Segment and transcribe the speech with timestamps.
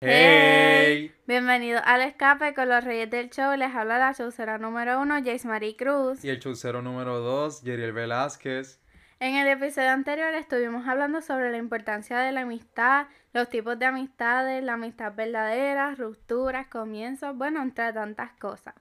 [0.00, 1.12] ¡Hey!
[1.26, 3.54] Bienvenido al escape con los reyes del show.
[3.54, 6.24] Les habla la showcera número uno, Jace Marie Cruz.
[6.24, 8.80] Y el chaucero número 2, Yeriel Velázquez.
[9.18, 13.84] En el episodio anterior estuvimos hablando sobre la importancia de la amistad, los tipos de
[13.84, 18.74] amistades, la amistad verdadera, rupturas, comienzos, bueno, entre tantas cosas.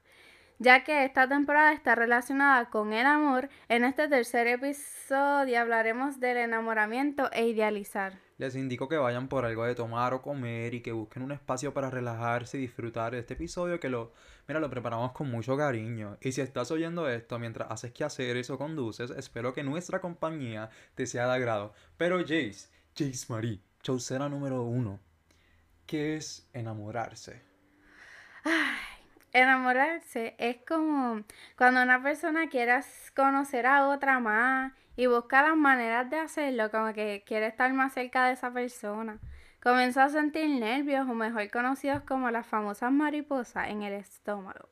[0.57, 6.37] Ya que esta temporada está relacionada con el amor, en este tercer episodio hablaremos del
[6.37, 8.28] enamoramiento e idealizar.
[8.39, 11.73] Les indico que vayan por algo de tomar o comer y que busquen un espacio
[11.73, 14.13] para relajarse y disfrutar de este episodio que lo,
[14.47, 16.17] mira, lo preparamos con mucho cariño.
[16.21, 20.69] Y si estás oyendo esto mientras haces que hacer eso conduces, espero que nuestra compañía
[20.95, 21.73] te sea de agrado.
[21.97, 25.01] Pero Jace, Jace Marie, chaucera número uno,
[25.85, 27.41] ¿qué es enamorarse?
[29.31, 31.21] Enamorarse es como
[31.55, 32.79] cuando una persona quiere
[33.15, 37.93] conocer a otra más y busca las maneras de hacerlo, como que quiere estar más
[37.93, 39.19] cerca de esa persona.
[39.61, 44.69] Comenzó a sentir nervios, o mejor conocidos como las famosas mariposas, en el estómago.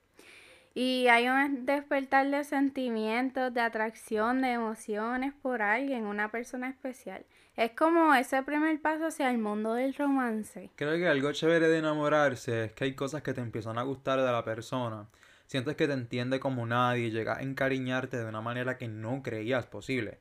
[0.74, 7.26] Y hay un despertar de sentimientos, de atracción, de emociones por alguien, una persona especial.
[7.58, 10.70] Es como ese primer paso hacia el mundo del romance.
[10.76, 14.20] Creo que algo chévere de enamorarse es que hay cosas que te empiezan a gustar
[14.20, 15.08] de la persona.
[15.48, 19.24] Sientes que te entiende como nadie y llega a encariñarte de una manera que no
[19.24, 20.20] creías posible.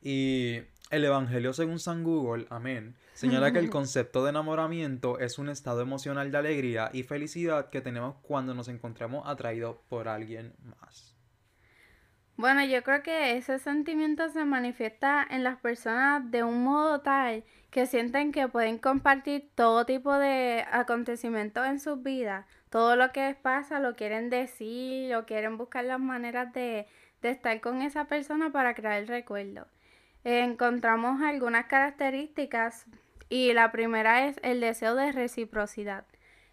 [0.00, 5.50] Y el Evangelio según San Google, amén, señala que el concepto de enamoramiento es un
[5.50, 11.11] estado emocional de alegría y felicidad que tenemos cuando nos encontramos atraídos por alguien más.
[12.42, 17.44] Bueno, yo creo que ese sentimiento se manifiesta en las personas de un modo tal
[17.70, 22.44] que sienten que pueden compartir todo tipo de acontecimientos en sus vidas.
[22.68, 26.88] Todo lo que les pasa lo quieren decir o quieren buscar las maneras de,
[27.20, 29.68] de estar con esa persona para crear el recuerdo.
[30.24, 32.86] encontramos algunas características
[33.28, 36.06] y la primera es el deseo de reciprocidad.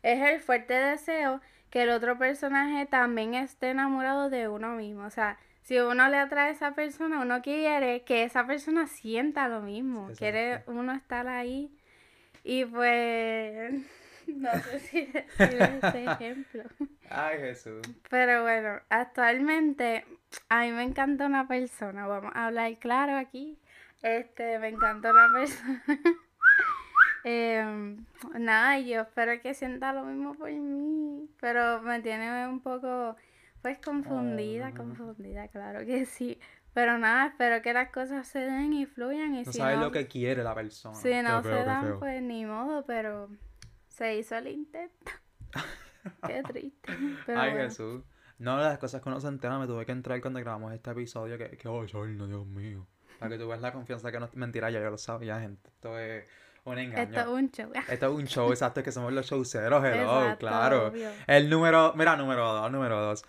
[0.03, 5.05] Es el fuerte deseo que el otro personaje también esté enamorado de uno mismo.
[5.05, 9.47] O sea, si uno le atrae a esa persona, uno quiere que esa persona sienta
[9.47, 10.09] lo mismo.
[10.17, 11.71] Quiere uno estar ahí.
[12.43, 13.73] Y pues,
[14.27, 15.05] no sé si
[15.37, 16.63] decir este ejemplo.
[17.11, 17.81] Ay, Jesús.
[18.09, 20.05] Pero bueno, actualmente
[20.49, 22.08] a mí me encanta una persona.
[22.08, 23.59] Vamos a hablar claro aquí.
[24.02, 25.83] Este, me encanta una persona.
[27.25, 31.29] Em, nada, yo espero que sienta lo mismo por mí.
[31.39, 33.17] Pero me tiene un poco
[33.75, 36.39] pues confundida, confundida, claro que sí.
[36.73, 39.35] Pero nada, espero que las cosas se den y fluyan.
[39.35, 40.95] Y No si sabes no, lo que quiere la persona.
[40.95, 43.29] si no Qué se feo, dan, pues ni modo, pero
[43.87, 45.11] se hizo el intento.
[46.27, 46.93] Qué triste.
[47.25, 47.65] Pero Ay, bueno.
[47.65, 48.03] Jesús.
[48.37, 51.37] No, las cosas que uno se entera, me tuve que entrar cuando grabamos este episodio.
[51.37, 52.87] Que, que oh, no, Dios mío.
[53.19, 55.69] Para que tú veas la confianza que no es mentira, ya yo lo sabía, gente.
[55.69, 56.25] Esto es
[56.63, 57.03] un engaño.
[57.03, 57.71] Esto es un show.
[57.89, 60.87] Esto es un show, exacto, que somos los showceros, hello, Exacto, claro.
[60.87, 61.09] obvio.
[61.27, 63.25] El número, mira, número dos, número dos.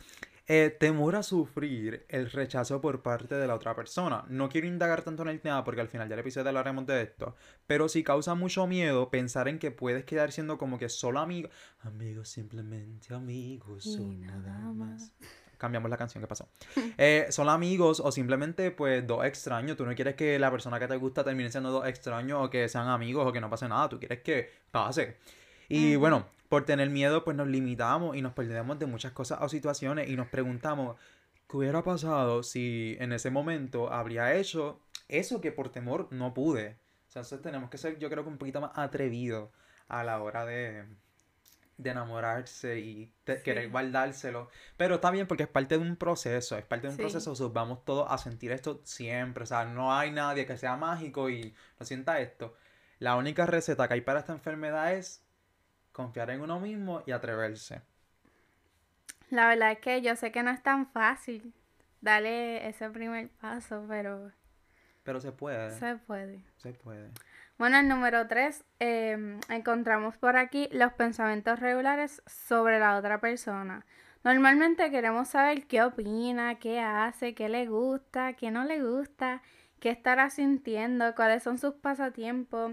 [0.52, 4.24] Eh, temor a sufrir el rechazo por parte de la otra persona.
[4.28, 7.36] No quiero indagar tanto en el tema porque al final del episodio hablaremos de esto.
[7.68, 11.52] Pero sí causa mucho miedo pensar en que puedes quedar siendo como que solo amigos.
[11.82, 13.84] Amigos, simplemente amigos.
[13.84, 15.12] Son nada más.
[15.56, 16.48] Cambiamos la canción, ¿qué pasó?
[16.98, 19.76] Eh, son amigos o simplemente pues dos extraños.
[19.76, 22.68] Tú no quieres que la persona que te gusta termine siendo dos extraños o que
[22.68, 23.88] sean amigos o que no pase nada.
[23.88, 25.16] Tú quieres que pase.
[25.70, 29.48] Y bueno, por tener miedo pues nos limitamos y nos perdemos de muchas cosas o
[29.48, 30.96] situaciones y nos preguntamos,
[31.48, 36.76] ¿qué hubiera pasado si en ese momento habría hecho eso que por temor no pude?
[37.08, 39.50] O sea, entonces tenemos que ser yo creo que un poquito más atrevidos
[39.88, 40.84] a la hora de,
[41.78, 43.32] de enamorarse y Sí.
[43.44, 44.48] querer guardárselo.
[44.76, 47.02] Pero está bien porque es parte de un proceso, es parte de un Sí.
[47.02, 49.44] proceso, so, vamos todos a sentir esto siempre.
[49.44, 52.54] O sea, no hay nadie que sea mágico y no sienta esto.
[52.98, 55.24] La única receta que hay para esta enfermedad es
[56.00, 57.82] confiar en uno mismo y atreverse.
[59.30, 61.52] La verdad es que yo sé que no es tan fácil
[62.00, 64.32] darle ese primer paso, pero
[65.02, 66.42] Pero se puede, se puede.
[66.56, 67.10] se puede.
[67.58, 68.64] Bueno, el número 3,
[69.50, 73.84] encontramos por aquí los pensamientos regulares sobre la otra persona.
[74.24, 79.42] Normalmente queremos saber qué opina, qué hace, qué le gusta, qué no le gusta,
[79.78, 82.72] qué estará sintiendo, cuáles son sus pasatiempos.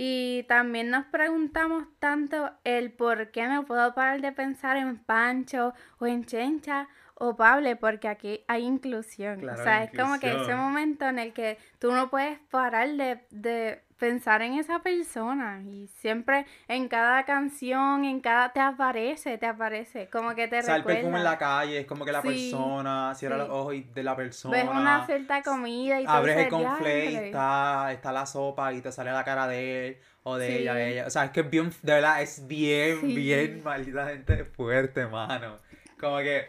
[0.00, 5.74] Y también nos preguntamos tanto el por qué no puedo parar de pensar en Pancho
[5.98, 6.86] o en Chencha
[7.16, 9.40] o Pable, porque aquí hay inclusión.
[9.40, 12.38] Claro, o sea, hay es como que ese momento en el que tú no puedes
[12.48, 18.60] parar de, de pensar en esa persona y siempre en cada canción, en cada te
[18.60, 21.00] aparece, te aparece, como que te O sea, el recuerda.
[21.00, 23.40] perfume en la calle, es como que la Sí, persona, cierra sí.
[23.42, 24.56] los ojos y de la persona.
[24.56, 28.80] Ves una cierta comida y Abres el dices, conflate y está, está la sopa y
[28.80, 30.78] te sale la cara de él o de ella, Sí.
[30.78, 31.06] de ella.
[31.06, 35.58] O sea, es que es bien, de verdad, es bien, bien maldita gente fuerte, mano.
[36.00, 36.46] Como que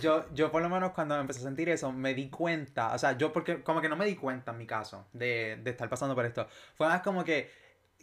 [0.00, 2.98] yo, yo por lo menos cuando me empecé a sentir eso, me di cuenta, o
[2.98, 5.88] sea, yo porque como que no me di cuenta en mi caso de, de estar
[5.88, 6.46] pasando por esto.
[6.76, 7.50] Fue más como que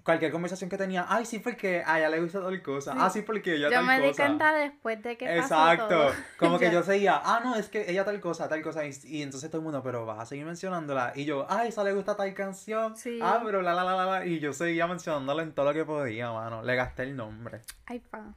[0.03, 2.97] cualquier conversación que tenía, ay, sí, porque a ella le gusta tal cosa, Sí.
[2.99, 4.23] ah, sí, porque ella Yo tal me di cosa.
[4.25, 6.11] cuenta después de que pasó Exacto, todo.
[6.39, 9.21] como que yo seguía, ah, no, es que ella tal cosa, tal cosa, y, y
[9.21, 12.15] entonces todo el mundo, pero vas a seguir mencionándola, y yo, ah, esa le gusta
[12.15, 13.19] tal canción, Sí.
[13.21, 15.85] ah, pero la, la, la, la, la, y yo seguía mencionándola en todo lo que
[15.85, 18.33] podía, mano, le gasté el nombre, Ay, pa.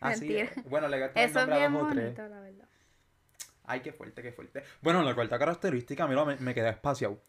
[0.00, 0.50] así, Mentira.
[0.68, 2.67] bueno, le gasté el es nombre a bien dos tres, bonito, la verdad.
[3.68, 7.20] Ay, qué fuerte, qué fuerte, bueno, la cuarta característica, mira, me, me quedé espaciado,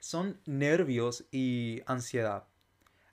[0.00, 2.44] son nervios y ansiedad,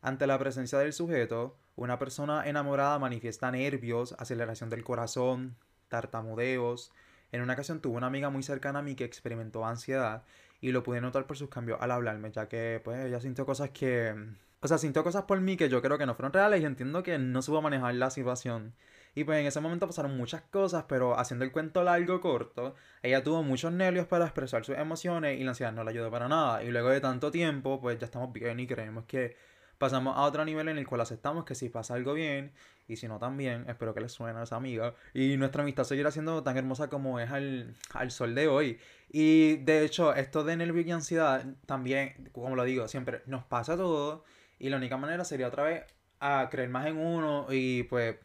[0.01, 5.57] ante la presencia del sujeto, una persona enamorada manifiesta nervios, aceleración del corazón,
[5.89, 6.91] tartamudeos.
[7.31, 10.23] En una ocasión tuve una amiga muy cercana a mí que experimentó ansiedad
[10.61, 13.69] y lo pude notar por sus cambios al hablarme, ya que pues ella sintió cosas
[13.71, 14.15] que...
[14.61, 17.01] O sea, sintió cosas por mí que yo creo que no fueron reales y entiendo
[17.01, 18.73] que no supo manejar la situación.
[19.15, 23.23] Y pues en ese momento pasaron muchas cosas, pero haciendo el cuento largo corto, ella
[23.23, 26.63] tuvo muchos nervios para expresar sus emociones y la ansiedad no le ayudó para nada.
[26.63, 29.35] Y luego de tanto tiempo, pues ya estamos bien y creemos que
[29.77, 32.51] pasamos a otro nivel en el cual aceptamos que si pasa algo bien
[32.87, 34.95] y si no también, espero que les suene a esa amiga.
[35.13, 38.79] Y nuestra amistad seguirá siendo tan hermosa como es al, al sol de hoy.
[39.11, 43.77] Y de hecho, esto de nervio y ansiedad también, como lo digo, siempre nos pasa
[43.77, 44.23] todo.
[44.57, 45.83] Y la única manera sería otra vez
[46.19, 48.17] a creer más en uno y pues,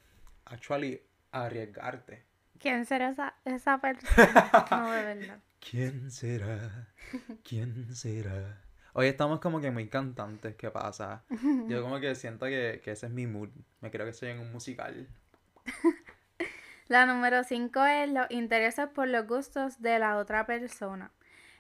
[0.47, 1.03] actually,
[1.33, 2.25] arriesgarte.
[2.59, 4.67] ¿Quién será esa, esa persona?
[4.71, 5.39] No, de verdad.
[5.71, 6.89] ¿Quién será?
[7.43, 8.61] ¿Quién será?
[8.93, 11.25] Hoy estamos como que muy cantantes, ¿qué pasa?
[11.69, 13.49] Yo como que siento que, que ese es mi mood.
[13.81, 15.09] Me creo que estoy en un musical.
[16.89, 21.11] La número 5 es los intereses por los gustos de la otra persona.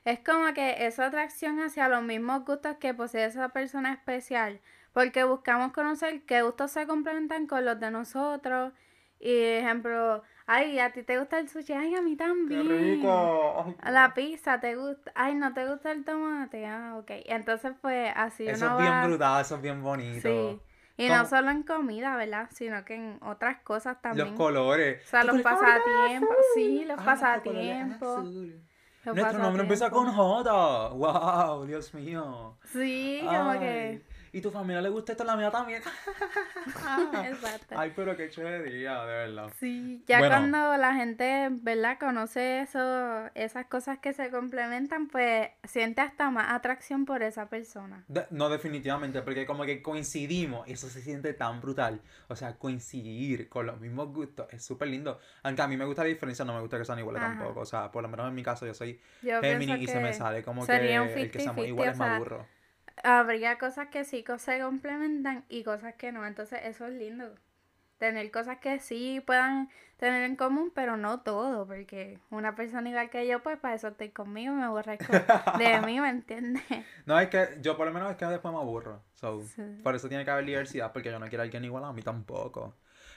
[0.05, 4.61] Es como que esa atracción hacia los mismos gustos que posee esa persona especial,
[4.95, 8.73] porque buscamos conocer qué gustos se complementan con los de nosotros.
[9.21, 12.69] Y ejemplo, ay, a ti te gusta el sushi, ay, a mí ¡Qué también.
[12.69, 13.65] rico!
[13.67, 17.11] Ay, A la pizza te gusta, ay, no te gusta el tomate, ah, ok.
[17.27, 19.07] Entonces, pues así Eso uno es bien va.
[19.07, 20.29] brutal, eso es bien bonito.
[20.29, 20.61] Sí.
[20.97, 22.49] Y no solo en comida, ¿verdad?
[22.53, 24.29] Sino que en otras cosas también.
[24.29, 25.03] Los colores.
[25.05, 28.25] O sea, ¿Tu los pasatiempos, sí, los Ah, pasatiempos.
[29.05, 30.07] Nuestro nombre empieza con.
[30.13, 30.89] J.
[30.91, 31.67] ¡Wow!
[31.67, 32.57] Dios mío.
[32.67, 34.14] Sí, como Ay, que.
[34.35, 35.81] Y tu familia le gusta esto, la mía también.
[37.25, 37.77] Exacto.
[37.79, 39.53] Ay, pero qué chévería, de verdad.
[39.61, 40.35] Sí, ya Bueno.
[40.35, 41.99] cuando la gente, ¿verdad?
[42.01, 48.03] Conoce eso, esas cosas que se complementan, pues siente hasta más atracción por esa persona.
[48.09, 52.01] De- no, definitivamente, porque como que coincidimos, eso se siente tan brutal.
[52.27, 55.21] O sea, coincidir con los mismos gustos es súper lindo.
[55.45, 57.37] Aunque a mí me gusta la diferencia, no me gusta que sean iguales Ajá.
[57.39, 57.61] tampoco.
[57.61, 60.43] O sea, por lo menos en mi caso, yo soy Gemini y se me sale
[60.43, 62.64] como que el que seamos 50-50, iguales o me sea, aburro.
[63.03, 66.27] Habría cosas que sí se complementan y cosas que no.
[66.27, 67.35] Entonces, eso es lindo.
[67.99, 73.09] Tener cosas que sí puedan tener en común, pero no todo, porque una persona igual
[73.09, 75.13] que yo, pues para eso estoy conmigo, me aborrezco
[75.59, 76.63] de mí, ¿me entiendes?
[77.07, 79.03] No, es que yo por lo menos es que después me aburro.
[79.15, 79.63] So, Sí.
[79.83, 82.03] Por eso tiene que haber diversidad, porque yo no quiero a alguien igual a mí
[82.03, 82.75] tampoco.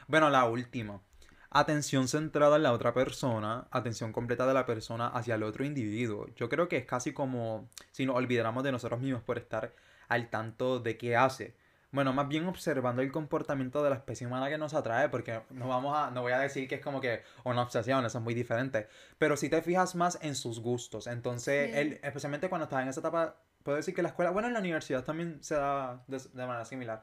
[0.07, 1.01] Bueno, la última.
[1.49, 6.27] Atención centrada en la otra persona, atención completa de la persona hacia el otro individuo.
[6.35, 9.73] Yo creo que es casi como si nos olvidáramos de nosotros mismos por estar
[10.09, 11.55] al tanto de qué hace.
[11.91, 15.69] Bueno, más bien observando el comportamiento de la especie humana que nos atrae, porque no
[15.69, 18.33] vamos a, no voy a decir que es como que una obsesión, eso es muy
[18.33, 18.89] diferente.
[19.17, 21.07] Pero si te fijas más en sus gustos.
[21.07, 21.77] Entonces, Sí.
[21.79, 24.60] él, especialmente cuando estás en esa etapa, puedo decir que la escuela, bueno, en la
[24.60, 27.01] universidad también se da de, de manera similar.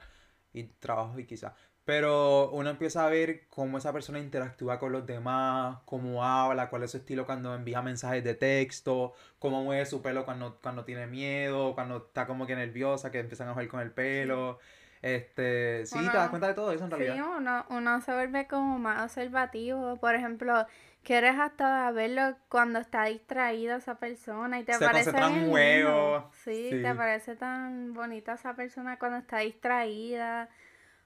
[0.53, 1.55] Y trabajo y quizá.
[1.85, 6.83] Pero uno empieza a ver cómo esa persona interactúa con los demás, cómo habla, cuál
[6.85, 11.07] es su estilo cuando envía mensajes de texto, cómo mueve su pelo cuando, cuando tiene
[11.07, 14.59] miedo, cuando está como que nerviosa, que empiezan a jugar con el pelo.
[15.03, 17.27] Este, sí, te das cuenta de todo eso en Sí, realidad.
[17.37, 19.97] uno, uno se vuelve como más observativo.
[19.99, 20.67] Por ejemplo,
[21.03, 26.83] quieres hasta verlo cuando está distraída esa persona y te Se parece juegos, Sí, sí.
[26.83, 30.49] te parece tan bonita esa persona cuando está distraída.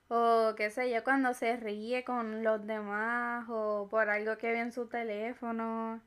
[0.09, 4.61] O qué sé yo, cuando se ríe con los demás o por algo que ve
[4.61, 6.03] en su teléfono.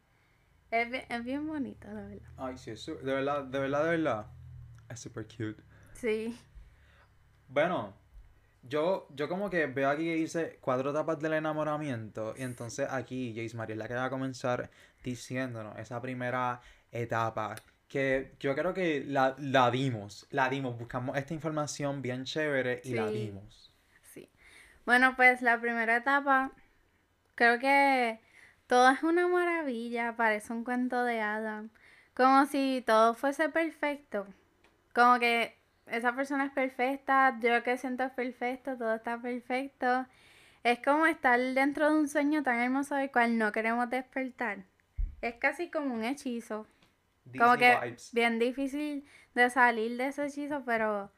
[0.71, 2.31] Es bien, es bien bonito, la verdad.
[2.35, 4.27] Ay, sí, es su- de verdad, de verdad, de verdad.
[4.89, 5.63] Es super cute.
[5.93, 6.37] Sí.
[7.47, 7.95] Bueno,
[8.63, 12.33] Yo, yo como que veo aquí que dice cuatro etapas del enamoramiento.
[12.37, 14.71] Y entonces aquí Jace María es la que va a comenzar
[15.03, 17.55] diciéndonos esa primera etapa.
[17.89, 20.27] Que yo creo que la, la dimos.
[20.31, 20.77] La dimos.
[20.79, 23.70] Buscamos esta información bien chévere y la dimos.
[24.85, 26.51] Bueno, pues la primera etapa,
[27.35, 28.19] creo que
[28.67, 31.69] todo es una maravilla, parece un cuento de Adam.
[32.13, 34.27] Como si todo fuese perfecto.
[34.93, 35.57] Como que
[35.87, 40.05] esa persona es perfecta, yo que siento es perfecto, todo está perfecto.
[40.63, 44.59] Es como estar dentro de un sueño tan hermoso del cual no queremos despertar.
[45.21, 46.67] Es casi como un hechizo.
[47.37, 48.13] Como que vibes.
[48.13, 51.11] bien difícil de salir de ese hechizo, pero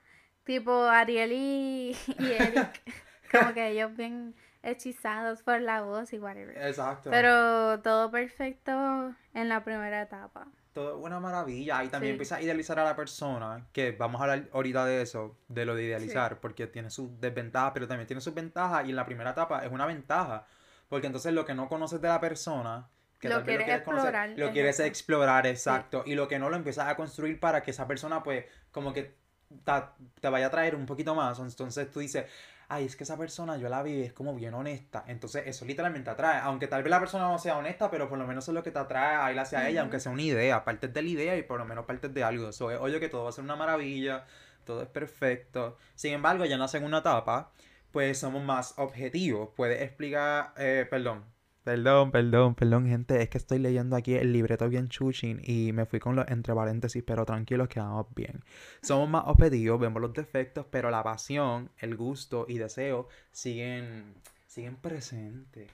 [0.44, 2.82] tipo Ariel y, y Eric,
[3.40, 6.58] como que ellos bien hechizados por la voz y whatever.
[6.58, 7.10] Exacto.
[7.12, 10.48] Pero todo perfecto en la primera etapa.
[10.74, 11.84] Todo es una maravilla.
[11.84, 12.14] Y también Sí.
[12.14, 15.76] empieza a idealizar a la persona, que vamos a hablar ahorita de eso, de lo
[15.76, 18.86] de idealizar, porque tiene sus desventajas, pero también tiene sus ventajas.
[18.86, 20.46] Y en la primera etapa es una ventaja,
[20.90, 22.88] porque entonces lo que no conoces de la persona,
[23.20, 26.04] que Lo tal vez quieres explorar, lo quieres explorar, exacto.
[26.06, 29.16] Y lo que no lo empiezas a construir para que esa persona, pues, como que
[29.64, 31.38] ta- te vaya a traer un poquito más.
[31.40, 32.26] Entonces tú dices,
[32.74, 35.04] ay, es que esa persona yo la vi, es como bien honesta.
[35.08, 36.40] Entonces eso literalmente atrae.
[36.42, 38.64] Aunque tal vez la persona no sea honesta, pero por lo menos eso es lo
[38.64, 40.64] que te atrae a ir hacia ella, aunque sea una idea.
[40.64, 42.50] Partes de la idea y por lo menos partes de algo.
[42.50, 44.26] Eso es obvio que todo va a ser una maravilla,
[44.66, 45.78] todo es perfecto.
[45.96, 47.52] Sin embargo, ya en la segunda etapa,
[47.92, 49.50] pues somos más objetivos.
[49.56, 51.33] Puedes explicar, eh, perdón.
[51.64, 53.22] Perdón, perdón, perdón, gente.
[53.22, 56.54] Es que estoy leyendo aquí el libreto bien chuchin y me fui con los entre
[56.54, 58.44] paréntesis, pero tranquilos que vamos bien.
[58.82, 64.14] Somos más objetivos, vemos los defectos, pero la pasión, el gusto y deseo siguen,
[64.46, 65.72] siguen presentes.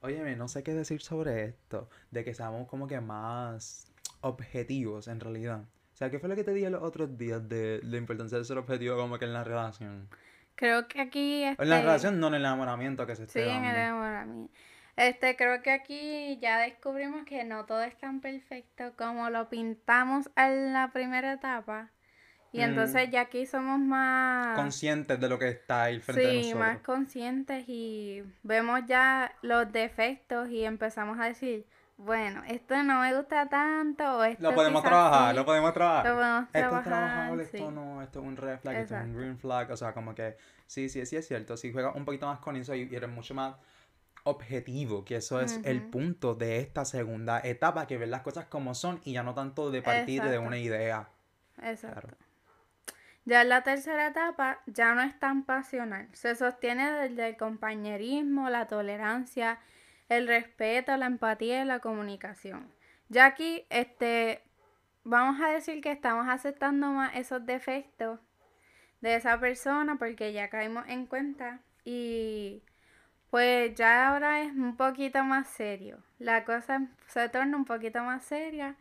[0.00, 3.86] Óyeme, no sé qué decir sobre esto, de que seamos como que más
[4.22, 5.60] objetivos en realidad.
[5.60, 8.44] O sea, ¿qué fue lo que te dije los otros días de la importancia de
[8.44, 10.08] ser objetivo como que en la relación?
[10.56, 13.38] Creo que aquí O en la este, relación, no en el enamoramiento que se Sí,
[13.38, 14.52] esté en el enamoramiento.
[14.96, 20.30] Este, creo que aquí ya descubrimos que no todo es tan perfecto como lo pintamos
[20.36, 21.90] en la primera etapa.
[22.52, 22.62] Y Mm.
[22.62, 26.58] entonces ya aquí somos más, Conscientes de lo que está ahí frente a sí, nosotros.
[26.58, 31.66] más conscientes y vemos ya los defectos y empezamos a decir,
[31.96, 36.06] bueno, esto no me gusta tanto o esto Lo podemos trabajar, sí, lo podemos trabajar.
[36.06, 37.56] lo podemos Esto es trabajar, trabajable, sí.
[37.58, 40.14] esto no, esto es un red flag, esto es un green flag, o sea, como
[40.14, 42.96] que sí, sí, sí es cierto, si juegas un poquito más con eso y y
[42.96, 43.54] eres mucho más
[44.24, 48.74] objetivo, que eso es el punto de esta segunda etapa, que ver las cosas como
[48.74, 51.08] son y ya no tanto de partir de una idea.
[51.62, 52.00] Exacto.
[52.00, 52.16] Claro.
[53.24, 56.08] Ya en la tercera etapa ya no es tan pasional.
[56.12, 59.58] Se sostiene desde el compañerismo, la tolerancia,
[60.08, 62.72] el respeto, la empatía y la comunicación.
[63.08, 64.42] Ya aquí, este,
[65.04, 68.20] vamos a decir que estamos aceptando más esos defectos
[69.00, 72.62] de esa persona porque ya caímos en cuenta y
[73.30, 75.98] pues ya ahora es un poquito más serio.
[76.18, 78.76] La cosa se torna un poquito más seria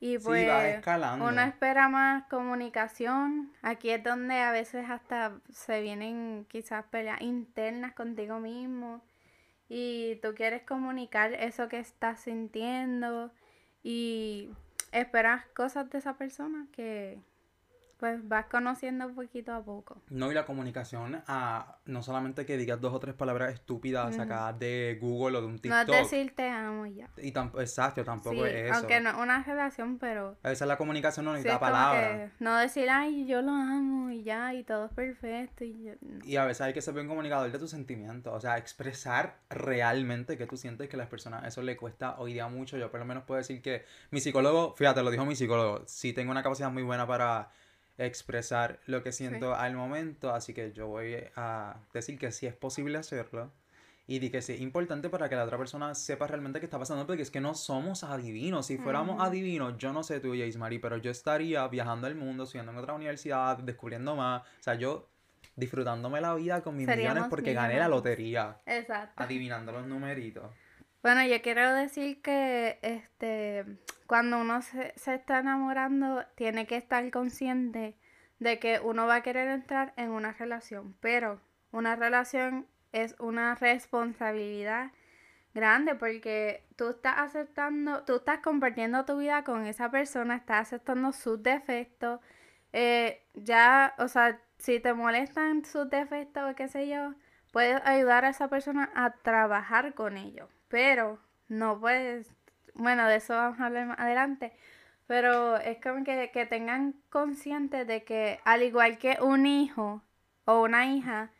[0.00, 1.26] y Sí, pues va escalando.
[1.26, 3.52] uno espera más comunicación.
[3.62, 9.02] Aquí es donde a veces hasta se vienen quizás peleas internas contigo mismo.
[9.68, 13.32] Y tú quieres comunicar eso que estás sintiendo.
[13.82, 14.50] Y
[14.92, 17.18] esperas cosas de esa persona que
[17.98, 20.00] pues vas conociendo poquito a poco.
[20.10, 24.16] No, y la comunicación, ah, no solamente que digas dos o tres palabras estúpidas Ujú.
[24.16, 25.94] sacadas de Google o de un No es TikTok.
[26.02, 27.08] decir te amo y ya.
[27.16, 28.74] Y tampoco, exacto, tampoco Sí, es eso.
[28.76, 31.72] aunque no es una relación, pero A veces la comunicación no sí necesita es como
[31.72, 32.32] palabras.
[32.38, 36.24] no decir, ay, yo lo amo y ya, y todo es perfecto y yo- no.
[36.24, 40.36] Y a veces hay que ser un comunicador de tus sentimientos, o sea, expresar realmente
[40.38, 42.76] que tú sientes que a las personas eso le cuesta hoy día mucho.
[42.78, 46.12] Yo por lo menos puedo decir que mi psicólogo, fíjate, lo dijo mi psicólogo, sí
[46.12, 47.50] tengo una capacidad muy buena para
[47.98, 52.54] expresar lo que siento al momento, así que yo voy a decir que sí es
[52.54, 53.52] posible hacerlo.
[54.06, 56.78] Y di que sí es importante para que la otra persona sepa realmente qué está
[56.78, 58.64] pasando, porque es que no somos adivinos.
[58.66, 62.44] Si fuéramos adivinos, yo no sé tú, Jace Marie, pero yo estaría viajando el mundo,
[62.44, 64.42] estudiando en otra universidad, descubriendo más.
[64.42, 65.10] O sea, yo
[65.56, 69.22] disfrutándome la vida con mis millones Seríamos porque gané la lotería, Exacto.
[69.22, 70.54] adivinando los numeritos.
[71.02, 73.66] Bueno, yo quiero decir que este
[74.08, 77.94] cuando uno se, se está enamorando, tiene que estar consciente
[78.40, 81.40] de que uno va a querer entrar en una relación, pero
[81.72, 84.92] una relación es una responsabilidad
[85.54, 91.12] grande porque tú estás aceptando, tú estás compartiendo tu vida con esa persona, estás aceptando
[91.12, 92.20] sus defectos,
[92.72, 97.14] eh, ya, o sea, si te molestan sus defectos o qué sé yo,
[97.52, 102.34] puedes ayudar a esa persona a trabajar con ellos, pero no puedes,
[102.78, 104.52] bueno, de eso vamos a hablar más adelante,
[105.06, 110.02] pero es como que, que tengan consciente de que al igual que un hijo
[110.44, 111.30] o una hija,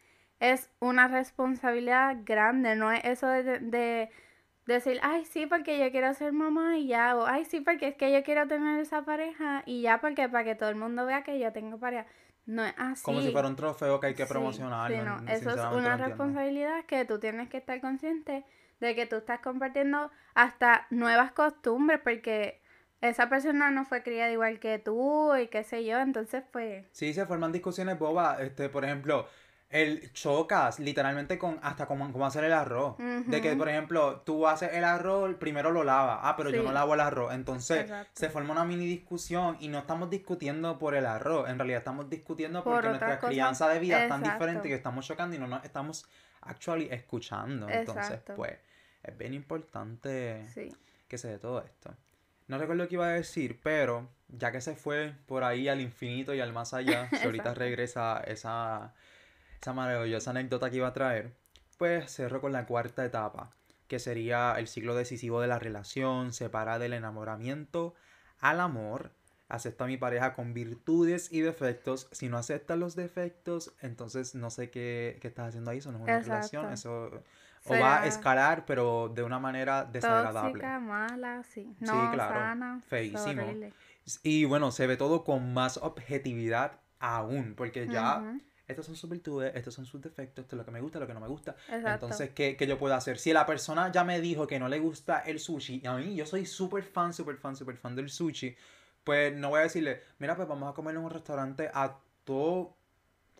[0.40, 4.11] es una responsabilidad grande, no es eso de, de
[4.66, 7.97] decir, ay, sí, porque yo quiero ser mamá y ya, o ay, sí, porque es
[7.97, 11.23] que yo quiero tener esa pareja y ya, porque para que todo el mundo vea
[11.23, 12.07] que yo tengo pareja.
[12.47, 13.04] No es así.
[13.04, 14.90] Como si fuera un trofeo que hay que promocionar.
[14.90, 18.45] Sí, no, eso es una responsabilidad que tú tienes que estar consciente
[18.80, 22.61] de que tú estás compartiendo hasta nuevas costumbres, porque
[23.00, 26.87] esa persona no fue criada igual que tú y qué sé yo, entonces pues...
[26.92, 29.28] Sí, se forman discusiones bobas, este, por ejemplo,
[29.70, 32.97] el chocas literalmente con hasta cómo, hacer el arroz.
[33.26, 36.20] De que, por ejemplo, tú haces el arroz, primero lo lavas.
[36.23, 37.35] Ah, pero yo no lavo el arroz.
[37.35, 41.49] Entonces se forma una mini discusión y no estamos discutiendo por el arroz.
[41.49, 45.37] En realidad estamos discutiendo porque nuestra crianza de vida es tan diferente que estamos chocando
[45.37, 46.08] y no nos estamos
[46.40, 47.68] actually escuchando.
[47.68, 48.56] Entonces, pues,
[49.02, 50.47] es bien importante
[51.09, 51.95] que se dé todo esto.
[52.47, 56.35] No recuerdo qué iba a decir, pero ya que se fue por ahí al infinito
[56.35, 58.95] y al más allá, si ahorita regresa esa
[59.61, 61.35] esa maravillosa anécdota que iba a traer,
[61.76, 63.50] pues cerro con la cuarta etapa,
[63.88, 67.95] que sería el ciclo decisivo de la relación, separa del enamoramiento
[68.40, 69.12] al amor,
[69.49, 72.09] acepta a mi pareja con virtudes y defectos.
[72.12, 75.99] Si no aceptas los defectos, entonces no sé qué, qué estás haciendo ahí, eso no
[75.99, 77.11] es una relación, eso
[77.65, 80.53] o va a escalar, pero de una manera desagradable.
[80.53, 81.77] Tóxica, mala, sí.
[81.81, 82.81] No, sí, claro.
[82.88, 83.55] feísimo.
[84.23, 89.53] Y bueno, se ve todo con más objetividad aún, porque ya estas son sus virtudes,
[89.55, 91.57] estos son sus defectos, esto es lo que me gusta, lo que no me gusta.
[91.69, 93.19] Entonces, ¿qué, ¿qué, yo puedo hacer?
[93.19, 96.15] Si la persona ya me dijo que no le gusta el sushi, y a mí
[96.15, 98.55] yo soy súper fan, súper fan, súper fan del sushi,
[99.05, 102.77] pues no voy a decirle, mira, pues vamos a comer en un restaurante a todo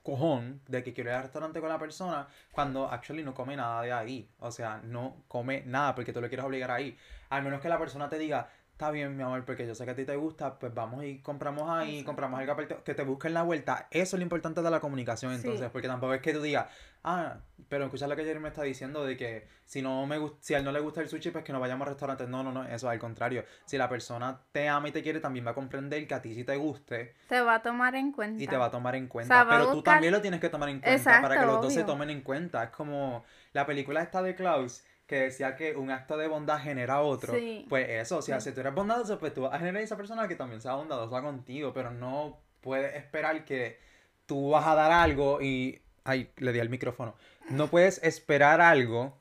[0.09, 3.83] cojón de que quiero ir al restaurante con la persona cuando actually no come nada
[3.83, 4.27] de ahí.
[4.41, 6.97] O sea, no come nada porque tú le quieres obligar ahí.
[7.29, 9.91] Al menos que la persona te diga, está bien, mi amor, porque yo sé que
[9.91, 12.49] a ti te gusta, pues vamos y compramos ahí, compramos el
[12.85, 13.89] que te busquen la vuelta.
[13.91, 16.67] Eso es lo importante de la comunicación, entonces, porque tampoco es que tú digas,
[17.03, 20.39] ah, pero escucha lo que ayer me está diciendo de que si no me gusta,
[20.41, 22.29] si a él no le gusta el sushi, pues que no vayamos a restaurantes.
[22.29, 23.45] No, no, no, eso al contrario.
[23.65, 26.33] Si la persona te ama y te quiere, también va a comprender que a ti
[26.33, 27.17] sí te guste.
[27.29, 28.41] Te va a tomar en cuenta.
[28.41, 29.45] Y te va a tomar en cuenta.
[29.51, 32.11] pero tú también lo tienes que tomar en cuenta para que los dos se tomen
[32.11, 32.63] en cuenta.
[32.63, 37.01] Es como la película esta de Klaus que decía que un acto de bondad genera
[37.01, 37.33] otro.
[37.69, 39.97] Pues eso, o sea, si tú eres bondadoso, pues tú vas a generar a esa
[39.97, 43.79] persona que también sea bondadosa contigo, pero no puedes esperar que
[44.27, 45.81] tú vas a dar algo y...
[46.05, 47.15] Ay, le di al micrófono.
[47.51, 49.19] No puedes esperar algo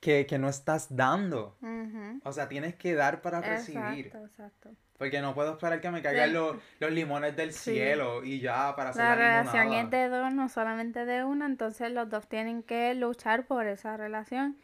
[0.00, 1.56] que, no estás dando.
[2.24, 4.06] O sea, tienes que dar para recibir.
[4.06, 4.70] Exacto, exacto.
[4.96, 9.02] Porque no puedo esperar que me caigan los, limones del cielo y ya para hacer
[9.02, 12.94] la, la relación es de dos, no solamente de uno, entonces los dos tienen que
[12.94, 14.56] luchar por esa relación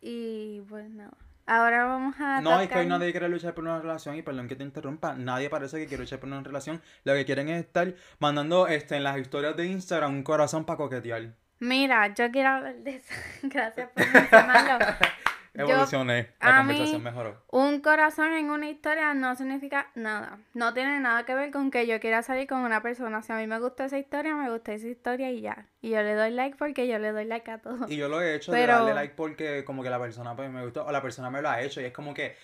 [0.00, 1.10] y bueno,
[1.46, 2.40] ahora vamos a...
[2.40, 5.14] No, es que hoy nadie quiere luchar por una relación y perdón que te interrumpa,
[5.14, 6.80] nadie parece que quiere luchar por una relación.
[7.04, 10.78] Lo que quieren es estar mandando este, en las historias de Instagram un corazón para
[10.78, 11.34] coquetear.
[11.60, 13.14] Mira, yo quiero hablar de eso.
[13.42, 14.86] Gracias por mencionarlo.
[15.60, 17.42] evolucioné, la conversación mejoró.
[17.50, 20.38] Un corazón en una historia no significa nada.
[20.54, 23.22] No tiene nada que ver con que yo quiera salir con una persona.
[23.22, 25.66] Si a mí me gusta esa historia, me gusta esa historia y ya.
[25.80, 27.86] Y yo le doy like porque yo le doy like a todo.
[27.88, 30.62] Y yo lo he hecho de darle like porque como que la persona pues me
[30.62, 32.36] gustó o la persona me lo ha hecho y es como que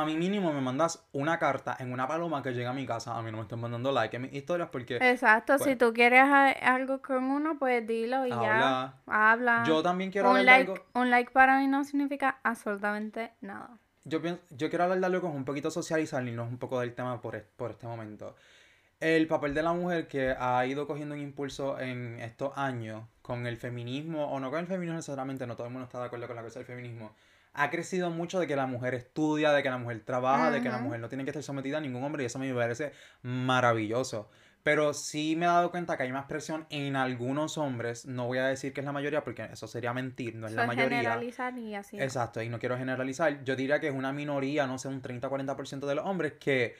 [0.00, 3.16] a mí mínimo me mandas una carta en una paloma que llega a mi casa.
[3.16, 4.96] A mí no me están mandando like en mis historias porque...
[4.96, 6.24] Exacto, si pues tú quieres
[6.62, 8.94] algo con uno, pues dilo y ya.
[9.06, 9.62] Habla.
[9.66, 10.84] Yo también quiero un like, algo...
[10.94, 13.78] Un like para mí no significa absolutamente nada.
[14.04, 16.80] Yo, pienso, yo quiero hablar de algo con un poquito socializar y no un poco
[16.80, 18.34] del tema por, por este momento.
[18.98, 23.46] El papel de la mujer que ha ido cogiendo un impulso en estos años con
[23.46, 26.26] el feminismo, o no con el feminismo necesariamente, no todo el mundo está de acuerdo
[26.26, 27.14] con la cosa del feminismo,
[27.54, 30.68] ha crecido mucho de que la mujer estudia, de que la mujer trabaja, de que
[30.68, 34.28] la mujer no tiene que estar sometida a ningún hombre y eso me parece maravilloso.
[34.64, 38.06] Pero sí me he dado cuenta que hay más presión en algunos hombres.
[38.06, 40.66] No voy a decir que es la mayoría porque eso sería mentir, no es la
[40.66, 40.98] mayoría.
[40.98, 42.00] generalizar y así.
[42.00, 43.44] Exacto, y no quiero generalizar.
[43.44, 46.74] Yo diría que es una minoría, no sé, un 30-40% de los hombres que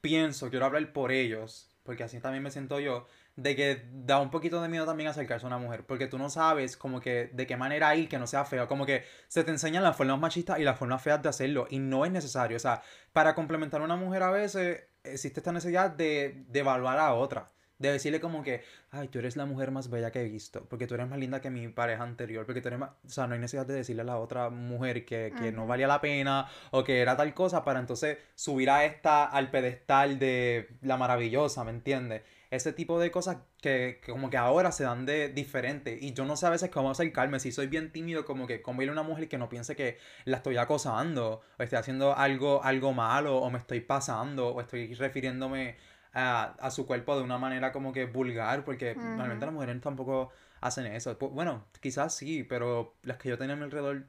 [0.00, 4.30] pienso, quiero hablar por ellos, porque así también me siento yo, de que da un
[4.30, 7.46] poquito de miedo también acercarse a una mujer, porque tú no sabes como que de
[7.46, 10.58] qué manera ir que no sea feo, como que se te enseñan las formas machistas
[10.58, 13.84] y las formas feas de hacerlo y no es necesario, o sea, para complementar a
[13.84, 17.46] una mujer a veces existe esta necesidad de, de evaluar a otra.
[17.76, 20.86] De decirle como que, ay, tú eres la mujer más bella que he visto, porque
[20.86, 22.90] tú eres más linda que mi pareja anterior, porque tú eres más...
[23.04, 25.88] O sea, no hay necesidad de decirle a la otra mujer que, que no valía
[25.88, 30.68] la pena o que era tal cosa para entonces subir a esta al pedestal de
[30.82, 32.22] la maravillosa, ¿me entiendes?
[32.54, 35.98] Ese tipo de cosas que, como que ahora se dan de diferente.
[36.00, 37.40] Y yo no sé a veces cómo acercarme.
[37.40, 39.98] Si soy bien tímido, como que como ir a una mujer que no piense que
[40.24, 44.94] la estoy acosando, o estoy haciendo algo, algo malo, o me estoy pasando, o estoy
[44.94, 45.76] refiriéndome
[46.12, 50.30] a, a su cuerpo de una manera como que vulgar, porque normalmente las mujeres tampoco
[50.60, 51.18] hacen eso.
[51.18, 54.04] Pu- Bueno, quizás sí, pero las que yo tenía a mi alrededor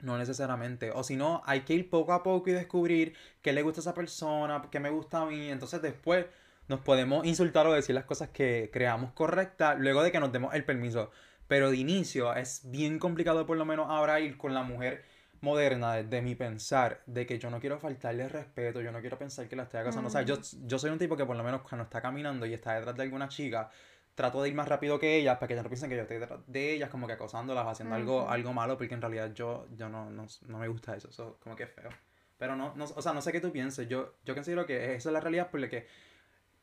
[0.00, 0.90] no necesariamente.
[0.92, 3.82] O si no, hay que ir poco a poco y descubrir qué le gusta a
[3.82, 5.50] esa persona, qué me gusta a mí.
[5.50, 6.26] Entonces después
[6.70, 10.54] nos podemos insultar o decir las cosas que creamos correctas luego de que nos demos
[10.54, 11.10] el permiso.
[11.48, 15.04] Pero de inicio es bien complicado por lo menos ahora ir con la mujer
[15.40, 19.48] moderna desde mi pensar de que yo no quiero faltarle respeto, yo no quiero pensar
[19.48, 20.06] que la estoy acosando.
[20.06, 22.54] O sea, yo, yo soy un tipo que por lo menos cuando está caminando y
[22.54, 23.68] está detrás de alguna chica,
[24.14, 26.18] trato de ir más rápido que ellas para que ellas no piensen que yo estoy
[26.18, 29.88] detrás de ellas como que acosándolas haciendo algo, algo malo porque en realidad yo, yo
[29.88, 31.90] no, no, no me gusta eso, eso como que es feo.
[32.38, 35.08] Pero no, no, o sea, no sé qué tú pienses, yo, yo considero que esa
[35.08, 35.88] es la realidad por la que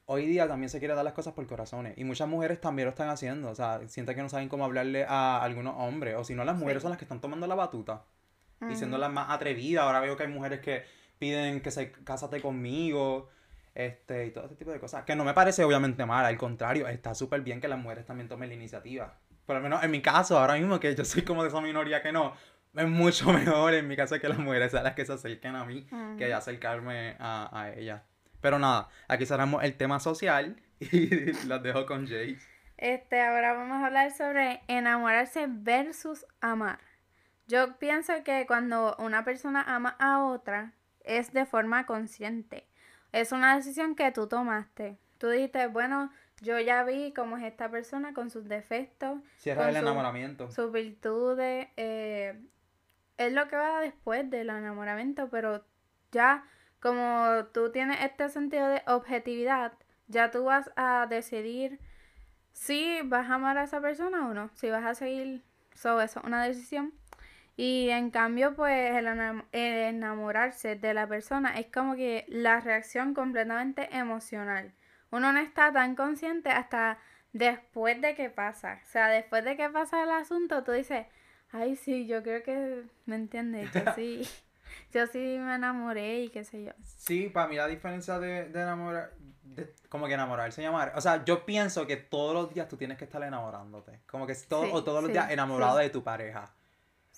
[0.10, 2.89] hoy día también se quiere dar las cosas por corazones y muchas mujeres también lo
[2.91, 6.34] están haciendo, o sea, sienten que no saben cómo hablarle a algunos hombres o si
[6.34, 6.84] no las mujeres Sí.
[6.84, 8.04] son las que están tomando la batuta
[8.72, 9.84] y siendo las más atrevidas.
[9.84, 10.84] Ahora veo que hay mujeres que
[11.20, 13.30] piden que se cásate conmigo,
[13.76, 15.04] este, y todo este tipo de cosas.
[15.04, 18.28] Que no me parece obviamente mal, al contrario, está súper bien que las mujeres también
[18.28, 19.20] tomen la iniciativa.
[19.46, 22.02] Por lo menos en mi caso, ahora mismo que yo soy como de esa minoría
[22.02, 22.34] que no,
[22.76, 25.65] es mucho mejor en mi caso que las mujeres sean las que se acerquen a
[25.65, 25.86] mí
[26.17, 28.04] que acercarme a, a ella.
[28.48, 32.38] Pero nada, aquí cerramos el tema social y las dejo con Jay.
[32.78, 36.80] Este, ahora vamos a hablar sobre enamorarse versus amar.
[37.48, 40.72] Yo pienso que cuando una persona ama a otra
[41.04, 42.66] es de forma consciente.
[43.12, 44.98] Es una decisión que tú tomaste.
[45.18, 49.70] Tú dijiste, bueno, yo ya vi cómo es esta persona con sus defectos, Cierra Con
[49.72, 50.52] el su- enamoramiento.
[50.52, 51.68] sus virtudes.
[51.76, 52.40] eh,
[53.18, 55.66] es lo que va después del enamoramiento, pero
[56.14, 56.46] ya
[56.82, 59.74] como tú tienes este sentido de objetividad,
[60.08, 61.80] ya tú vas a decidir
[62.54, 65.44] si vas a amar a esa persona o no, si vas a seguir,
[65.76, 66.94] so, eso es una decisión.
[67.56, 72.60] Y en cambio, pues el, enam- el enamorarse de la persona es como que la
[72.60, 74.74] reacción completamente emocional.
[75.10, 77.00] Uno no está tan consciente hasta
[77.34, 78.80] después de que pasa.
[78.84, 81.08] O sea, después de que pasa el asunto, tú dices,
[81.52, 83.72] ay, sí, yo creo que, ¿me entiendes?
[83.74, 84.22] Yo sí,
[84.93, 86.71] yo sí me enamoré y qué sé yo.
[86.84, 89.12] Sí, para mí la diferencia de, de enamorar,
[89.43, 92.77] de- como que enamorarse y amar, o sea, yo pienso que todos los días tú
[92.77, 95.84] tienes que estar enamorándote, como que todo, Sí, o todos los sí, días enamorado sí.
[95.84, 96.53] de tu pareja.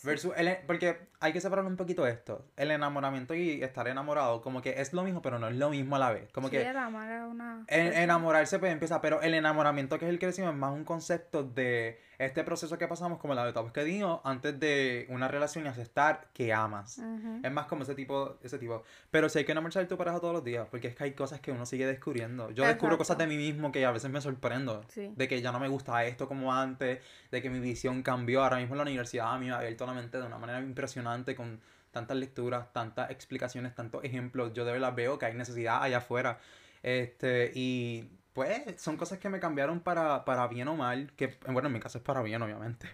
[0.02, 4.62] Versus el, porque hay que separar un poquito esto, el enamoramiento y estar enamorado, como
[4.62, 6.66] que es lo mismo, pero no es lo mismo a la vez, como Sí, que
[6.70, 10.52] amar a una en- enamorarse pues empieza, pero el enamoramiento que es el que decimos
[10.54, 14.60] es más un concepto de este proceso que pasamos como la etapa que digo antes
[14.60, 16.98] de una relación y aceptar que amas.
[16.98, 17.40] Ujú.
[17.42, 18.84] Es más como ese tipo, ese tipo.
[19.10, 21.14] Pero sí hay que enamorarse de tu pareja todos los días, porque es que hay
[21.14, 22.52] cosas que uno sigue descubriendo.
[22.52, 23.40] Yo descubro cosas de Exacto.
[23.40, 24.84] mí mismo que a veces me sorprendo.
[24.90, 25.14] Sí.
[25.16, 27.00] De que ya no me gusta esto como antes,
[27.32, 28.44] de que mi visión cambió.
[28.44, 30.60] Ahora mismo en la universidad a mí me ha abierto la mente de una manera
[30.60, 34.52] impresionante con tantas lecturas, tantas explicaciones, tantos ejemplos.
[34.54, 36.38] Yo de verdad veo que hay necesidad allá afuera.
[36.84, 41.68] Este, y pues son cosas que me cambiaron para, para bien o mal, que bueno,
[41.68, 42.88] en mi caso es para bien, obviamente.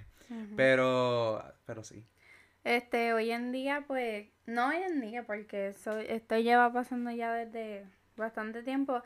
[0.58, 2.04] Pero, pero sí.
[2.64, 7.32] Este, hoy en día, pues, no hoy en día, porque eso, esto lleva pasando ya
[7.32, 7.86] desde
[8.18, 9.04] bastante tiempo,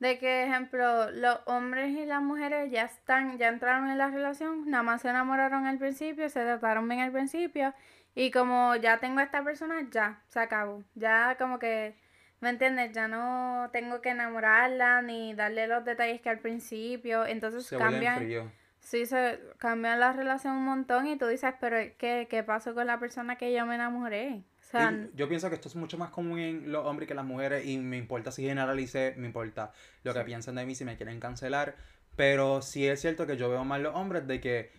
[0.00, 4.68] de que, ejemplo, los hombres y las mujeres ya están, ya entraron en la relación,
[4.68, 7.72] nada más se enamoraron al principio, se trataron bien al principio,
[8.16, 10.82] y como ya tengo a esta persona, ya, se acabó.
[10.96, 11.94] Ya como que,
[12.40, 12.92] ¿me entiendes?
[12.92, 18.16] Ya no tengo que enamorarla ni darle los detalles que al principio, entonces Se cambian.
[18.22, 18.52] frío.
[18.80, 22.86] Sí, se cambia la relación un montón y tú dices, pero ¿qué, qué pasó con
[22.86, 24.42] la persona que yo me enamoré?
[24.60, 27.24] O sea, yo pienso que esto es mucho más común en los hombres que las
[27.24, 29.72] mujeres y me importa si generalice, me importa
[30.04, 30.26] lo que Sí.
[30.26, 31.74] piensen de mí, si me quieren cancelar,
[32.16, 34.70] pero sí es cierto que yo veo más los hombres de que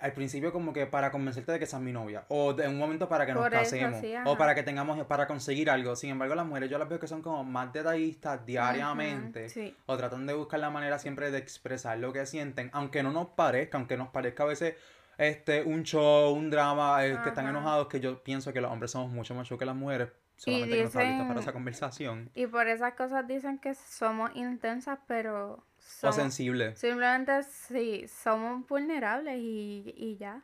[0.00, 3.08] al principio como que para convencerte de que seas mi novia o de un momento
[3.08, 5.94] para que nos eso, casemos sí, o para que tengamos para conseguir algo.
[5.94, 9.96] Sin embargo, las mujeres yo las veo que son como más detallistas diariamente sí, o
[9.96, 13.76] tratan de buscar la manera siempre de expresar lo que sienten, aunque no nos parezca,
[13.78, 14.74] aunque nos parezca a veces
[15.18, 18.90] este un show, un drama, eh, que están enojados, que yo pienso que los hombres
[18.90, 22.30] somos mucho más show que las mujeres, solamente que no para dicen- esa conversación.
[22.34, 28.66] y por esas cosas dicen que somos intensas, pero O somos, sensible, simplemente sí, somos
[28.68, 30.42] vulnerables y, y ya.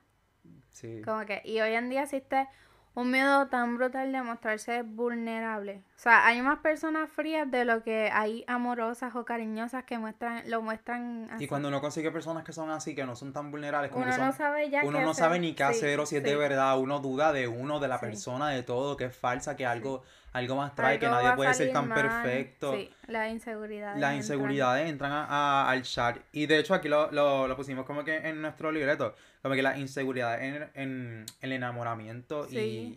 [0.72, 1.02] sí.
[1.04, 2.48] Como que, y hoy en día existe
[2.94, 5.82] un miedo tan brutal de mostrarse vulnerable.
[5.96, 10.50] O sea, hay más personas frías de lo que hay amorosas o cariñosas que muestran,
[10.50, 11.44] lo muestran así.
[11.44, 14.12] Y cuando uno consigue personas que son así, que no son tan vulnerables, como Uno
[14.12, 15.24] que son no sabe ya uno no hacer.
[15.24, 17.88] sabe ni qué Sí, hacer o si es de verdad, uno duda de uno, de
[17.88, 18.06] la Sí.
[18.06, 20.02] persona, de todo, que es falsa, que algo,
[20.36, 22.02] algo más trae, que Algo nadie puede ser tan mal.
[22.02, 22.74] perfecto.
[22.74, 24.00] Sí, las inseguridades.
[24.00, 24.16] Las entran.
[24.16, 26.18] inseguridades entran a- a- al chat.
[26.32, 29.14] Y de hecho aquí lo, lo, lo pusimos como que en nuestro libreto.
[29.42, 32.56] Como que las inseguridades en, en el enamoramiento Sí,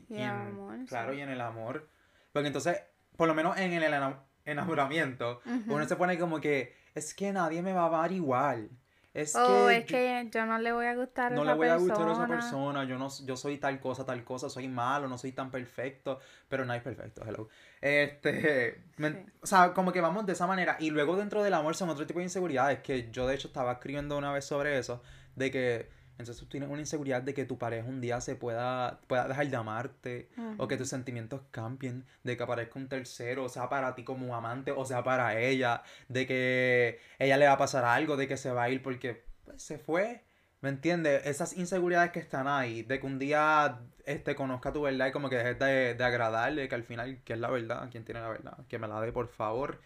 [0.09, 1.19] y, y y en, amor, claro, sí.
[1.19, 1.87] y en el amor.
[2.33, 2.81] Porque entonces,
[3.15, 7.61] por lo menos en el, enam- enamoramiento, uno se pone como que es que nadie
[7.61, 8.69] me va a amar igual.
[9.13, 11.67] Es oh, que es que yo no le voy a gustar a no le voy
[11.67, 15.07] a gustar a esa persona, yo no yo soy tal cosa, tal cosa, soy malo,
[15.07, 17.49] no soy tan perfecto, pero no hay perfecto, hello.
[17.81, 18.83] Este,
[19.41, 22.05] o sea, como que vamos de esa manera y luego dentro del amor son otro
[22.05, 25.01] tipo de inseguridades que yo de hecho estaba escribiendo una vez sobre eso,
[25.35, 28.99] de que entonces tú tienes una inseguridad de que tu pareja un día se pueda,
[29.07, 33.49] pueda dejar de amarte, o que tus sentimientos cambien, de que aparezca un tercero, o
[33.49, 37.57] sea para ti como amante, o sea para ella, de que ella le va a
[37.57, 40.25] pasar algo, de que se va a ir porque pues, se fue.
[40.59, 41.25] ¿Me entiendes?
[41.25, 45.29] Esas inseguridades que están ahí, de que un día este, conozca tu verdad y como
[45.29, 48.27] que dejes de, de agradarle, que al final, que es la verdad, quién tiene la
[48.27, 49.79] verdad, que me la dé por favor.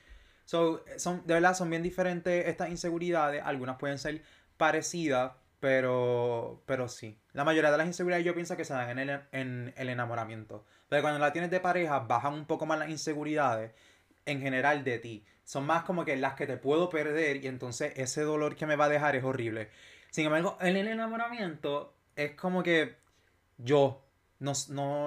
[0.45, 4.23] So, son, de verdad, son bien diferentes estas inseguridades, algunas pueden ser
[4.57, 5.33] parecidas,
[5.63, 7.17] pero, pero sí.
[7.31, 10.65] La mayoría de las inseguridades yo pienso que se dan en el, en el enamoramiento.
[10.89, 13.71] Pero cuando la tienes de pareja, bajan un poco más las inseguridades
[14.25, 15.25] en general de ti.
[15.45, 18.75] Son más como que las que te puedo perder y entonces ese dolor que me
[18.75, 19.69] va a dejar es horrible.
[20.09, 22.97] Sin embargo, en el enamoramiento es como que
[23.57, 24.03] yo
[24.39, 24.51] no,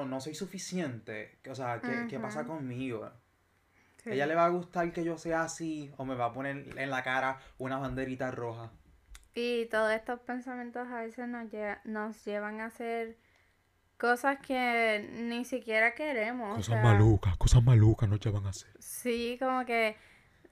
[0.06, 1.36] no, soy suficiente.
[1.50, 3.12] O sea, ¿qué, pasa conmigo?
[4.06, 6.88] ¿Ella le va a gustar que yo sea así o me va a poner en
[6.88, 8.72] la cara una banderita roja?
[9.36, 11.46] Y todos estos pensamientos a veces nos,
[11.84, 13.18] nos llevan a hacer
[13.98, 16.56] cosas que ni siquiera queremos.
[16.56, 18.70] Cosas malucas, cosas malucas nos llevan a hacer.
[18.78, 19.94] Sí, como que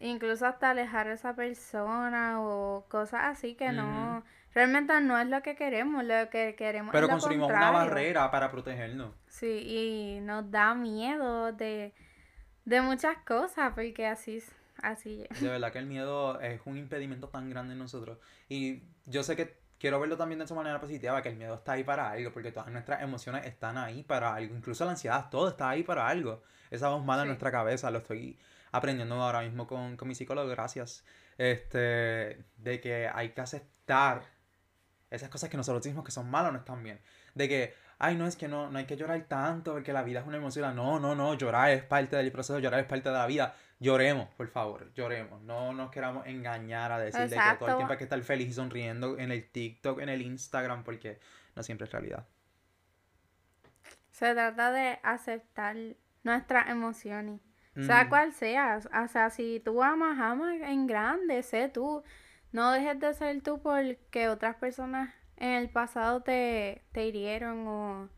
[0.00, 5.40] incluso hasta alejar a esa persona o cosas así que no, realmente no es lo
[5.40, 9.14] que queremos, lo que queremos Pero construimos una barrera para protegernos.
[9.28, 11.94] Sí, y nos da miedo de,
[12.66, 14.42] de muchas cosas, porque así
[14.82, 18.18] Así De verdad que el miedo es un impedimento tan grande en nosotros.
[18.48, 21.72] Y yo sé que quiero verlo también de esa manera positiva, que el miedo está
[21.72, 24.54] ahí para algo, porque todas nuestras emociones están ahí para algo.
[24.54, 26.42] Incluso la ansiedad, todo está ahí para algo.
[26.70, 28.38] Esa voz mala en nuestra cabeza, lo estoy
[28.72, 31.04] aprendiendo ahora mismo con, con mi psicólogo, gracias.
[31.38, 34.22] Este, de que hay que aceptar
[35.10, 37.00] esas cosas que nosotros decimos que son malas no están bien.
[37.34, 40.20] De que, ay, no, es que no, no hay que llorar tanto porque la vida
[40.20, 40.74] es una emoción.
[40.74, 43.54] No, no, no, llorar es parte del proceso, llorar es parte de la vida
[43.84, 45.40] lloremos, por favor, lloremos.
[45.42, 48.52] No nos queramos engañar a decir que todo el tiempo hay que estar feliz y
[48.54, 51.20] sonriendo en el TikTok, en el Instagram, porque
[51.54, 52.26] no siempre es realidad.
[54.10, 55.76] Se trata de aceptar
[56.22, 57.40] nuestras emociones.
[57.76, 58.80] Sea cual sea.
[59.04, 62.02] O sea, si tú amas, amas en grande, sé tú.
[62.52, 68.08] No dejes de ser tú porque otras personas en el pasado te, te hirieron o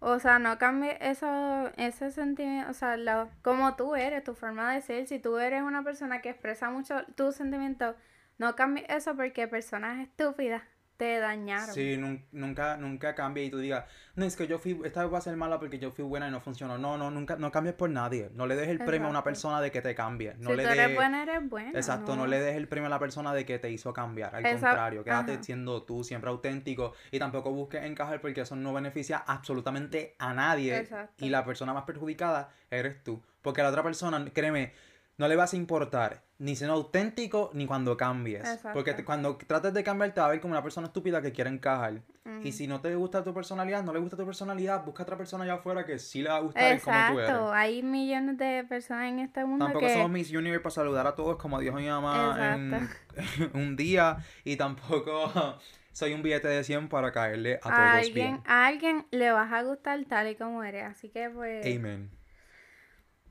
[0.00, 4.74] o sea, no cambie eso, ese sentimiento, o sea, lo, como tú eres, tu forma
[4.74, 5.06] de ser.
[5.06, 7.96] Si tú eres una persona que expresa mucho tus sentimientos,
[8.38, 10.62] no cambie eso porque personas estúpidas
[11.00, 11.74] te dañaron.
[11.74, 11.98] Sí,
[12.30, 13.86] nunca, nunca cambie y tú digas,
[14.16, 16.28] no, es que yo fui, esta vez va a ser mala porque yo fui buena
[16.28, 16.76] y no funcionó.
[16.76, 18.28] No, no, nunca, no cambies por nadie.
[18.34, 20.34] No le des el premio a una persona de que te cambie.
[20.36, 21.70] No si le tú eres buena, eres buena.
[21.70, 22.26] Exacto, no.
[22.26, 24.36] le des el premio a la persona de que te hizo cambiar.
[24.36, 29.24] Al contrario, quédate siendo tú, siempre auténtico y tampoco busques encajar porque eso no beneficia
[29.26, 30.86] absolutamente a nadie.
[31.16, 33.22] Y la persona más perjudicada eres tú.
[33.40, 34.74] Porque la otra persona, créeme,
[35.20, 38.42] no le vas a importar ni siendo auténtico ni cuando cambies.
[38.72, 41.50] Porque cuando trates de cambiar te va a ver como una persona estúpida que quiere
[41.50, 42.00] encajar.
[42.42, 45.44] Y si no te gusta tu personalidad, no le gusta tu personalidad, busca otra persona
[45.44, 47.36] allá afuera que sí le va a gustar como tú eres.
[47.52, 51.36] Hay millones de personas en este mundo tampoco somos Miss Universe para saludar a todos
[51.36, 52.88] como dijo mi mamá en
[53.52, 54.24] un día.
[54.42, 55.30] Y tampoco
[55.92, 59.62] soy un billete de 100 para caerle a, todos alguien, A alguien le vas a
[59.64, 60.84] gustar tal y como eres.
[60.84, 61.66] Así que pues...
[61.66, 62.10] Amen.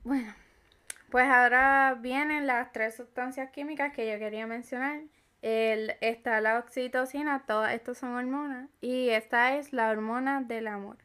[0.04, 0.32] Bueno.
[1.10, 5.02] Pues ahora vienen las tres sustancias químicas que yo quería mencionar.
[5.42, 8.70] El, está la oxitocina, todas estas son hormonas.
[8.80, 10.98] Y esta es la hormona del amor.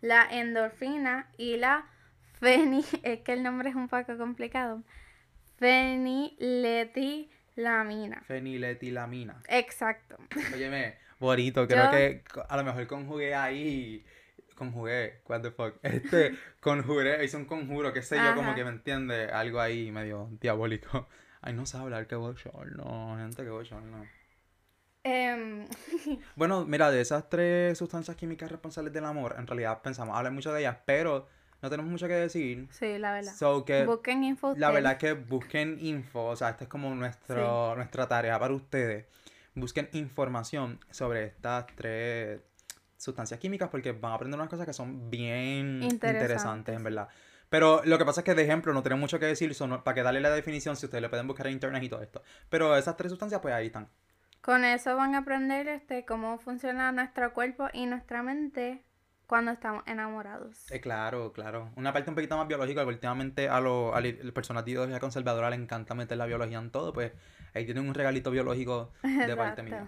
[0.00, 1.86] La endorfina y la
[2.40, 2.84] feni...
[3.04, 4.82] Es que el nombre es un poco complicado.
[5.58, 8.22] Feniletilamina.
[8.26, 9.40] Feniletilamina.
[9.48, 10.16] Exacto.
[10.52, 11.68] Óyeme, bonito.
[11.68, 14.04] Creo que a lo mejor conjugué ahí
[14.54, 18.70] conjugué, what the fuck, este, conjuré, hice un conjuro, qué sé yo, como que me
[18.70, 21.08] entiende, algo ahí medio diabólico.
[21.42, 22.34] Ay, no sé hablar, que no
[23.18, 24.06] gente, que no
[25.06, 25.66] em,
[26.36, 30.52] bueno, mira, de esas tres sustancias químicas responsables del amor, en realidad pensamos hablar mucho
[30.54, 31.28] de ellas, pero
[31.60, 32.68] no tenemos mucho que decir.
[32.70, 33.64] Sí, la verdad.
[33.66, 34.54] que busquen info.
[34.56, 38.54] La verdad es que busquen info, o sea, esta es como nuestro, nuestra tarea para
[38.54, 39.06] ustedes.
[39.54, 42.40] Busquen información sobre estas tres
[43.04, 47.08] sustancias químicas porque van a aprender unas cosas que son bien interesantes, en verdad.
[47.50, 49.94] Pero lo que pasa es que, de ejemplo, no tenemos mucho que decir son, para
[49.94, 52.22] que darle la definición si ustedes le pueden buscar en internet y todo esto.
[52.48, 53.88] Pero esas tres sustancias, pues ahí están.
[54.40, 58.82] Con eso van a aprender este cómo funciona nuestro cuerpo y nuestra mente
[59.26, 60.70] cuando estamos enamorados.
[60.70, 61.70] Eh, claro, claro.
[61.76, 65.00] Una parte un poquito más biológica, porque últimamente a los a las personas de ideología
[65.00, 67.12] conservadora le encanta meter la biología en todo, pues
[67.54, 69.86] ahí tienen un regalito biológico de parte mía.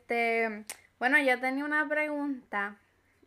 [0.00, 0.66] Este,
[0.98, 2.76] bueno, yo tenía una pregunta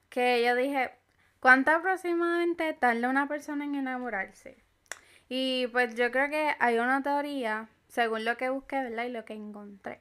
[0.10, 0.91] que yo dije,
[1.39, 4.58] ¿cuánto aproximadamente tarda una persona en enamorarse?
[5.30, 9.06] Y pues yo creo que hay una teoría, según lo que busqué, ¿verdad?
[9.06, 9.99] Y lo que encontré,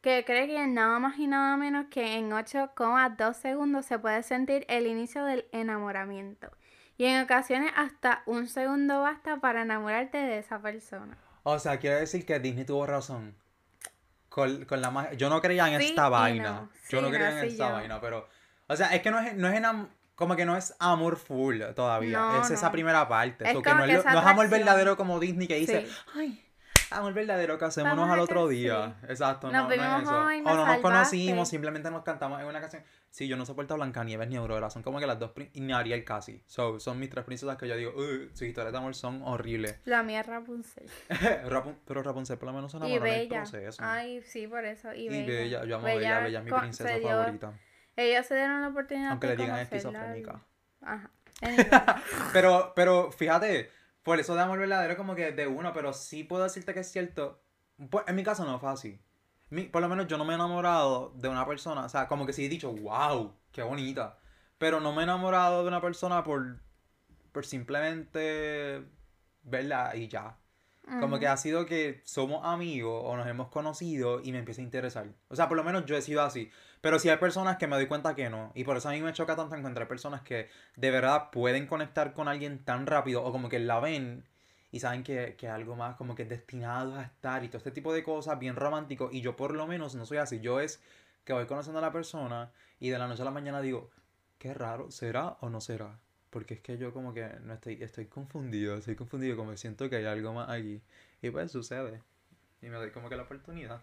[0.00, 4.64] que cree que nada más y nada menos que en 8,2 segundos se puede sentir
[4.68, 6.50] el inicio del enamoramiento.
[6.96, 11.16] Y en ocasiones hasta un segundo basta para enamorarte de esa persona.
[11.42, 13.34] O sea, quiero decir que Disney tuvo razón.
[14.30, 15.12] Con, con la magia.
[15.14, 16.50] Yo no creía en Sí esta vaina.
[16.50, 16.70] no.
[16.88, 17.74] Yo Sí, no creía no, en sí, esta yo.
[17.74, 18.26] vaina, pero.
[18.68, 21.60] O sea, es que no es, no es enam- como que no es amor full
[21.74, 22.38] todavía.
[22.40, 23.44] Es esa primera parte.
[23.44, 26.42] Es So, que como no, es, no es amor verdadero como Disney que dice, ay,
[26.90, 28.94] amor verdadero que hacemos Vamos al otro día.
[29.08, 30.24] Exacto, Nos no, no es eso.
[30.24, 32.82] hoy, o no nos conocimos, simplemente nos cantamos en una canción.
[33.10, 35.72] Sí, yo no soporto a Blancanieves ni Aurora, son como que las dos, y ni
[35.72, 36.42] Ariel casi.
[36.46, 39.80] So, son mis tres princesas que yo digo, "Ugh, sus historias de amor son horribles.
[39.84, 40.88] La mía es Rapunzel.
[41.48, 43.42] Rapun- pero Rapunzel por lo menos se Y enamoró en el Bella.
[43.42, 43.82] proceso.
[43.84, 44.94] Ay, sí, por eso.
[44.94, 45.26] Y, Y Bella.
[45.26, 47.52] Bella, yo amo a Bella, Bella es mi princesa dio- favorita.
[47.96, 50.40] Ellos se dieron la oportunidad Aunque de le digan esquizofrénica.
[50.80, 51.10] Ajá.
[52.32, 53.70] Pero, pero fíjate,
[54.02, 56.90] por eso de amor verdadero como que de uno, pero sí puedo decirte que es
[56.92, 57.42] cierto.
[57.90, 59.00] Pues, en mi caso no fue así.
[59.50, 62.26] Mi- por lo menos yo no me he enamorado de una persona, o sea, como
[62.26, 64.18] que sí he dicho, wow, qué bonita.
[64.58, 66.60] Pero no me he enamorado de una persona por,
[67.32, 68.84] por simplemente
[69.42, 70.36] verla y ya.
[70.98, 74.64] Como que ha sido que somos amigos o nos hemos conocido y me empieza a
[74.64, 75.06] interesar.
[75.28, 76.50] O sea, por lo menos yo he sido así.
[76.80, 78.52] Pero sí hay personas que me doy cuenta que no.
[78.54, 82.12] Y por eso a mí me choca tanto encontrar personas que de verdad pueden conectar
[82.12, 84.26] con alguien tan rápido o como que la ven
[84.72, 87.70] y saben que, que algo más como que es destinado a estar y todo este
[87.70, 89.10] tipo de cosas bien romántico.
[89.12, 90.40] Y yo por lo menos no soy así.
[90.40, 90.80] Yo es
[91.24, 93.90] que voy conociendo a la persona y de la noche a la mañana digo,
[94.38, 95.98] qué raro, ¿será o no será?
[96.30, 99.96] Porque es que yo como que no estoy, estoy confundido, estoy confundido, como siento que
[99.96, 100.80] hay algo más aquí.
[101.22, 102.02] Y pues sucede.
[102.62, 103.82] Y me doy como que la oportunidad.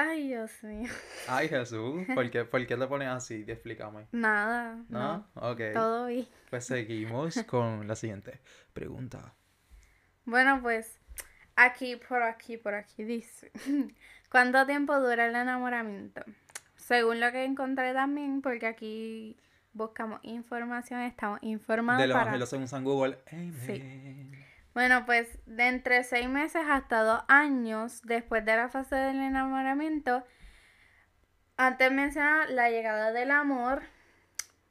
[0.00, 0.88] Ay, Dios mío.
[1.26, 3.44] Ay Jesús, ¿por qué, por qué te pones así?
[3.48, 4.06] Explícame.
[4.12, 4.76] Nada.
[4.88, 5.28] ¿No?
[5.34, 5.50] No.
[5.50, 5.60] Ok.
[5.74, 6.28] Todo bien.
[6.48, 8.40] Pues seguimos con la siguiente
[8.72, 9.34] pregunta.
[10.24, 11.00] Bueno, pues
[11.56, 13.50] aquí, por aquí, por aquí dice.
[14.30, 16.22] ¿Cuánto tiempo dura el enamoramiento?
[16.76, 19.36] Según lo que encontré también, porque aquí
[19.72, 22.22] buscamos información, estamos informados Del para...
[22.22, 23.18] Evangelio según San Google.
[23.32, 24.47] Amen.
[24.74, 30.24] Bueno, pues de entre seis meses hasta dos años después de la fase del enamoramiento,
[31.56, 33.82] antes mencionaba la llegada del amor.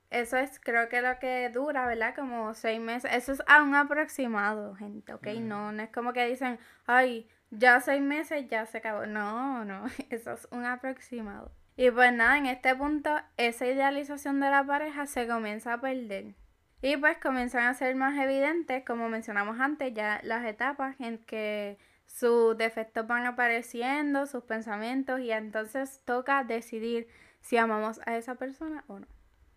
[0.10, 2.16] Eso es, creo que lo que dura, ¿verdad?
[2.16, 3.12] Como seis meses.
[3.14, 5.28] Eso es a un aproximado, gente, ¿ok?
[5.42, 9.06] No, no es como que dicen, ay, ya seis meses ya se acabó.
[9.06, 11.52] No, no, eso es un aproximado.
[11.76, 16.36] Y pues nada, en este punto, esa idealización de la pareja se comienza a perder.
[16.82, 21.78] Y pues comienzan a ser más evidentes, como mencionamos antes, ya las etapas en que
[22.06, 27.08] sus defectos van apareciendo, sus pensamientos, y entonces toca decidir
[27.42, 29.08] si amamos a esa persona o no.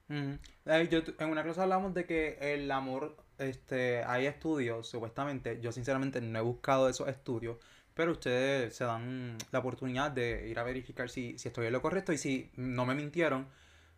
[0.09, 0.39] Ujú.
[0.67, 5.61] Eh, yo en una clase hablamos de que el amor, este, hay estudios, supuestamente.
[5.61, 7.59] Yo sinceramente no he buscado esos estudios,
[7.95, 11.83] pero ustedes se dan la oportunidad de ir a verificar si, si estoy en lo
[11.83, 13.47] correcto y si no me mintieron.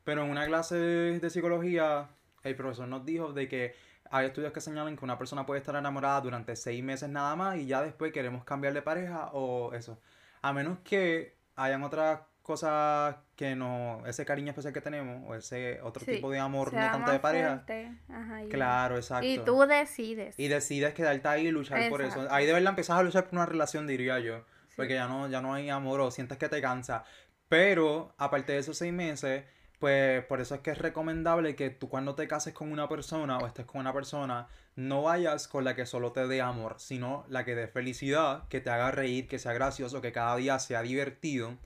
[0.05, 2.09] Pero en una clase de psicología,
[2.43, 3.75] el profesor nos dijo de que
[4.11, 7.57] hay estudios que señalan que una persona puede estar enamorada durante seis meses nada más
[7.57, 9.99] y ya después queremos cambiar de pareja o eso.
[10.43, 15.81] A menos que hayan otras cosas que no, ese cariño especial que tenemos o ese
[15.83, 17.65] otro Sí, tipo de amor no tanto de pareja.
[18.09, 19.25] ajá, Claro, exacto.
[19.27, 20.39] Y tú decides.
[20.39, 22.27] Y decides quedarte ahí y luchar por eso.
[22.31, 24.39] Ahí de verdad empiezas a luchar por una relación, diría yo.
[24.69, 24.75] Sí.
[24.77, 27.05] Porque ya no, ya no hay amor o sientes que te cansa.
[27.49, 29.45] Pero, aparte de esos seis meses,
[29.83, 33.39] pues por eso es que es recomendable que tú cuando te cases con una persona
[33.39, 37.25] o estés con una persona, no vayas con la que solo te dé amor, sino
[37.29, 40.83] la que dé felicidad, que te haga reír, que sea gracioso, que cada día sea
[40.83, 41.59] divertido.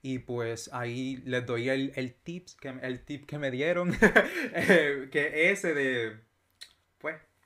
[0.00, 3.94] Y pues ahí les doy el, el tips que, el tip que me dieron,
[4.54, 6.20] eh, que ese de,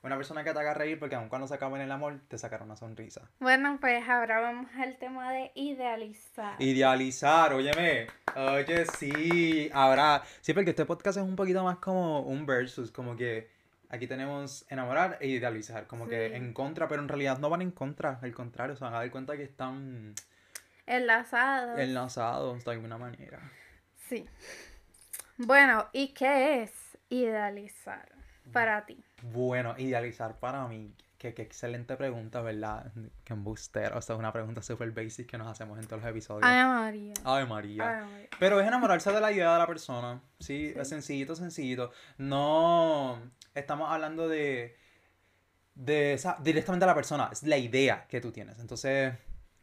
[0.03, 2.37] una persona que te haga reír porque aun cuando se acabe en el amor, te
[2.37, 3.21] sacará una sonrisa.
[3.39, 6.61] Bueno, pues ahora vamos al tema de idealizar.
[6.61, 8.07] Idealizar, óyeme.
[8.35, 9.69] Oye, sí.
[9.73, 13.49] Ahora, sí, porque este podcast es un poquito más como un versus, como que
[13.89, 17.71] aquí tenemos enamorar e idealizar, como que en contra, pero en realidad no van en
[17.71, 20.13] contra, al contrario, se van a dar cuenta que están
[20.85, 21.79] Enlazados.
[21.79, 23.39] enlazados de alguna manera.
[24.09, 24.27] Sí.
[25.37, 26.71] Bueno, ¿y qué es
[27.09, 28.09] idealizar
[28.51, 29.01] para ti?
[29.23, 32.91] Bueno, idealizar para mí, qué, excelente pregunta, ¿verdad?
[33.23, 33.97] Qué embustero.
[33.97, 36.43] O sea, es una pregunta súper basic que nos hacemos en todos los episodios.
[36.43, 37.13] Ay, María.
[37.23, 37.89] Ay, María.
[37.89, 38.29] Ay, María.
[38.37, 40.21] Pero es enamorarse de la idea de la persona.
[40.39, 41.91] Sí, es sencillito, sencillito.
[42.17, 43.17] No
[43.55, 44.75] estamos hablando de,
[45.73, 48.59] de esa, directamente a la persona, es la idea que tú tienes.
[48.59, 49.13] Entonces,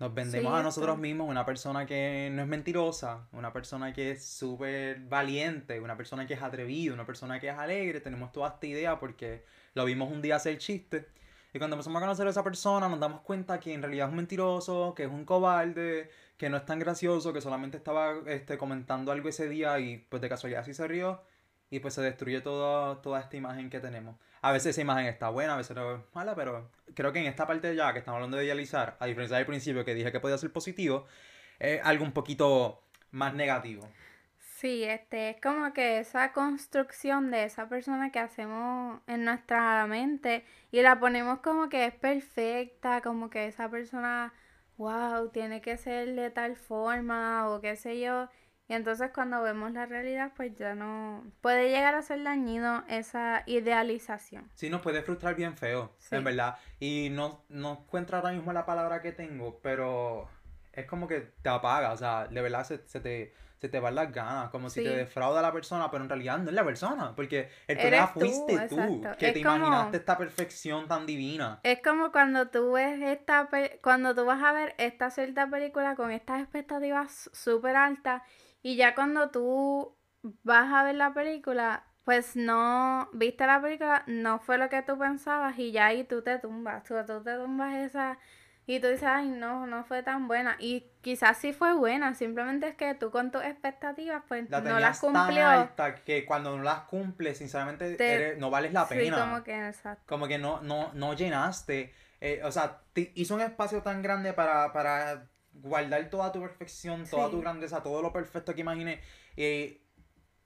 [0.01, 1.03] nos vendemos Sí, a nosotros esto.
[1.03, 6.27] mismos una persona que no es mentirosa, una persona que es súper valiente, una persona
[6.27, 8.01] que es atrevida, una persona que es alegre.
[8.01, 9.45] Tenemos toda esta idea porque
[9.75, 11.07] lo vimos un día hacer chiste.
[11.53, 14.11] Y cuando empezamos a conocer a esa persona, nos damos cuenta que en realidad es
[14.11, 18.57] un mentiroso, que es un cobarde, que no es tan gracioso, que solamente estaba este,
[18.57, 21.23] comentando algo ese día y pues de casualidad sí se rió.
[21.71, 24.17] Y pues se destruye toda, esta imagen que tenemos.
[24.43, 27.47] A veces esa imagen está buena, a veces es mala, pero creo que en esta
[27.47, 30.37] parte ya que estamos hablando de idealizar, a diferencia del principio que dije que podía
[30.39, 31.07] ser positivo,
[31.59, 33.89] es algo un poquito más negativo.
[34.61, 40.45] Sí, este es como que esa construcción de esa persona que hacemos en nuestra mente
[40.71, 44.35] y la ponemos como que es perfecta, como que esa persona,
[44.77, 48.29] wow, tiene que ser de tal forma o qué sé yo.
[48.71, 53.43] Y entonces cuando vemos la realidad, pues ya no puede llegar a ser dañino esa
[53.47, 54.49] idealización.
[54.55, 56.15] Sí, nos puede frustrar bien feo, Sí.
[56.15, 56.57] en verdad.
[56.79, 60.29] Y no, no encuentro ahora mismo la palabra que tengo, pero
[60.73, 63.97] es como que te apaga, o sea, de verdad se, se te, se te van
[63.97, 67.13] las ganas, como si te defrauda la persona, pero en realidad no es la persona,
[67.17, 71.59] porque el problema fuiste tú, que Es te como- imaginaste esta perfección tan divina.
[71.65, 73.49] Es como cuando tú ves esta,
[73.83, 78.23] cuando tú vas a ver esta cierta película con estas expectativas súper altas
[78.63, 79.97] y ya cuando tú
[80.43, 84.99] vas a ver la película, pues no, viste la película, no fue lo que tú
[84.99, 88.19] pensabas y ya ahí tú te tumbas, tú, tú te tumbas esa
[88.67, 92.69] y tú dices, ay no, no fue tan buena y quizás sí fue buena, simplemente
[92.69, 95.47] es que tú con tus expectativas pues La no las tenías tan cumplió.
[95.47, 99.25] alta que cuando no las cumples, sinceramente, Te- eres- no vales la Sí, pena.
[99.25, 100.03] como que exacto.
[100.07, 101.93] Como que no, no, no llenaste.
[102.21, 105.27] eh, o sea, te hizo un espacio tan grande para, para
[105.61, 107.33] guardar toda tu perfección, toda Sí.
[107.33, 109.01] tu grandeza, todo lo perfecto que imaginé.
[109.37, 109.81] Y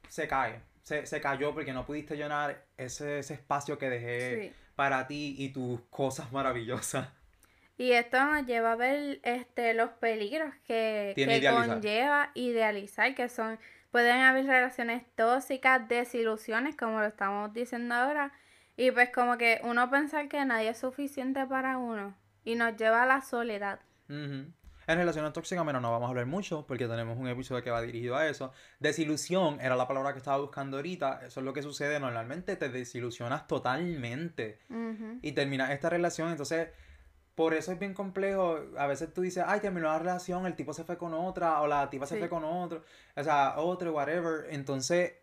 [0.08, 0.60] se cae.
[0.82, 4.56] Se, se cayó porque no pudiste llenar ese, ese espacio que dejé Sí.
[4.76, 7.08] para ti y tus cosas maravillosas.
[7.76, 11.68] Y esto nos lleva a ver este, los peligros que, Tiene que idealizar.
[11.68, 13.58] conlleva idealizar, que son,
[13.90, 18.32] pueden haber relaciones tóxicas, desilusiones, como lo estamos diciendo ahora,
[18.76, 23.02] y pues como que uno pensar que nadie es suficiente para uno, y nos lleva
[23.02, 23.80] a la soledad.
[24.08, 24.52] Ujú.
[24.86, 27.80] En relaciones tóxicas, bueno, no vamos a hablar mucho porque tenemos un episodio que va
[27.80, 28.52] dirigido a eso.
[28.80, 31.20] Desilusión era la palabra que estaba buscando ahorita.
[31.26, 32.56] Eso es lo que sucede normalmente.
[32.56, 34.58] Te desilusionas totalmente.
[35.22, 36.30] Y terminas esta relación.
[36.30, 36.68] Entonces,
[37.34, 38.58] por eso es bien complejo.
[38.78, 41.66] A veces tú dices, ay, terminó la relación, el tipo se fue con otra, o
[41.66, 42.20] la tipa se Sí.
[42.20, 42.82] fue con otro,
[43.16, 44.46] o sea, otro, whatever.
[44.50, 45.14] Entonces,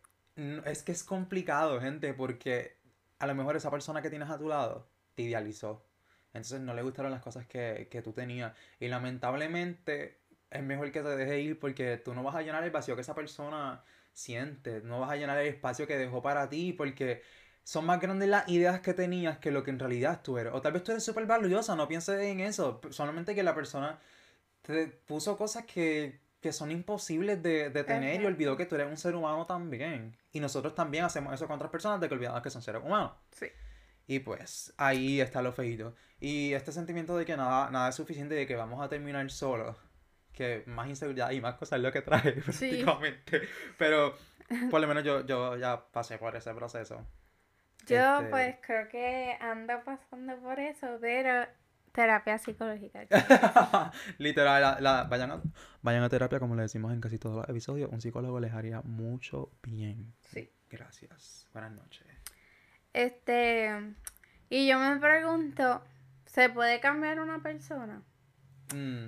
[0.66, 2.78] es que es complicado, gente, porque
[3.20, 5.86] a lo mejor esa persona que tienes a tu lado te idealizó.
[6.34, 8.54] Entonces, no le gustaron las cosas que, que tú tenías.
[8.80, 10.20] Y lamentablemente,
[10.50, 13.02] es mejor que te deje ir porque tú no vas a llenar el vacío que
[13.02, 14.82] esa persona siente.
[14.82, 17.22] No vas a llenar el espacio que dejó para ti porque
[17.64, 20.54] son más grandes las ideas que tenías que lo que en realidad tú eres.
[20.54, 22.82] O tal vez tú eres súper valiosa, no pienses en eso.
[22.90, 24.00] Solamente que la persona
[24.62, 28.88] te puso cosas que, que son imposibles de, de tener y olvidó que tú eres
[28.88, 30.18] un ser humano también.
[30.34, 33.14] Y nosotros también hacemos eso con otras personas de que olvidamos que son seres humanos.
[33.32, 33.48] Sí.
[34.08, 35.96] Y pues ahí está lo feito.
[36.20, 39.78] Y este sentimiento de que nada, nada es suficiente, de que vamos a terminar solos.
[40.34, 42.84] Que más inseguridad y más cosas es lo que trae Sí.
[42.84, 43.42] prácticamente.
[43.78, 44.16] Pero
[44.72, 47.06] por lo menos yo, yo ya pasé por ese proceso.
[47.88, 51.46] Yo Este- pues creo que ando pasando por eso, pero
[51.92, 53.06] terapia psicológica.
[54.20, 55.42] Literal, la, la- vayan, a,
[55.82, 57.90] vayan a terapia como le decimos en casi todos los episodios.
[57.92, 60.14] Un psicólogo les haría mucho bien.
[60.22, 60.50] Sí.
[60.70, 61.48] Gracias.
[61.54, 62.06] Buenas noches.
[62.94, 63.94] Este,
[64.50, 65.82] y yo me pregunto,
[66.26, 68.02] ¿se puede cambiar una persona?
[68.74, 69.08] Mm.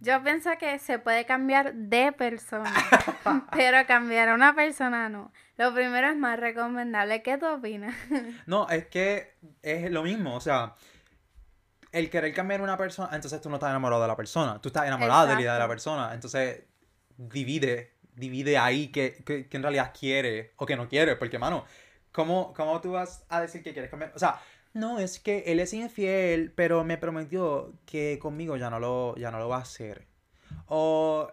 [0.00, 2.72] Yo pienso que se puede cambiar de persona,
[3.52, 5.32] pero cambiar a una persona no.
[5.56, 7.22] Lo primero es más recomendable.
[7.22, 7.94] ¿Qué tú opinas?
[8.46, 10.74] No, es que es lo mismo, o sea,
[11.92, 14.86] el querer cambiar una persona, entonces tú no estás enamorado de la persona, tú estás
[14.86, 16.62] enamorado de la idea de la persona, entonces
[17.16, 21.64] divide, divide ahí que, que, que en realidad quiere o que no quiere, porque mano,
[22.12, 24.12] ¿cómo, ¿cómo tú vas a decir que quieres cambiar?
[24.14, 24.40] O sea,
[24.74, 29.30] no, es que él es infiel, pero me prometió que conmigo ya no lo, ya
[29.30, 30.06] no lo va a hacer.
[30.66, 31.32] O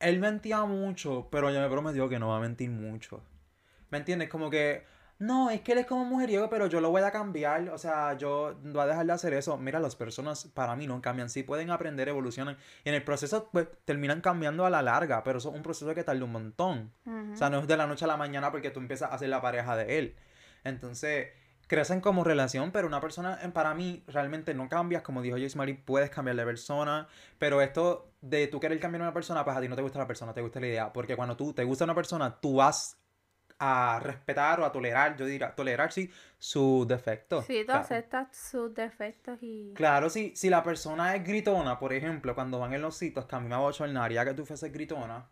[0.00, 3.22] él mentía mucho, pero ya me prometió que no va a mentir mucho.
[3.90, 4.28] ¿Me entiendes?
[4.28, 4.84] Como que,
[5.18, 7.68] no, es que él es como mujeriego, pero yo lo voy a cambiar.
[7.70, 9.56] O sea, yo voy a dejar de hacer eso.
[9.56, 11.30] Mira, las personas para mí no cambian.
[11.30, 12.56] Sí pueden aprender, evolucionan.
[12.84, 15.22] Y en el proceso, pues, terminan cambiando a la larga.
[15.22, 16.92] Pero eso es un proceso que tarda un montón.
[17.32, 19.28] O sea, no es de la noche a la mañana porque tú empiezas a ser
[19.28, 20.16] la pareja de él.
[20.64, 21.28] Entonces,
[21.66, 25.74] crecen como relación, pero una persona, eh, para mí, realmente no cambias, como dijo Marie,
[25.74, 27.08] puedes cambiar de persona,
[27.38, 29.98] pero esto de tú querer cambiar a una persona, pues a ti no te gusta
[29.98, 32.98] la persona, te gusta la idea, porque cuando tú te gusta una persona, tú vas
[33.58, 37.44] a respetar o a tolerar, yo diría, tolerar sí, sus defectos.
[37.46, 39.72] Sí, tú aceptas sus defectos y...
[39.74, 43.36] Claro, si, si la persona es gritona, por ejemplo, cuando van en los sitios, que
[43.36, 45.28] a mí me va a ya que tú fueses gritona,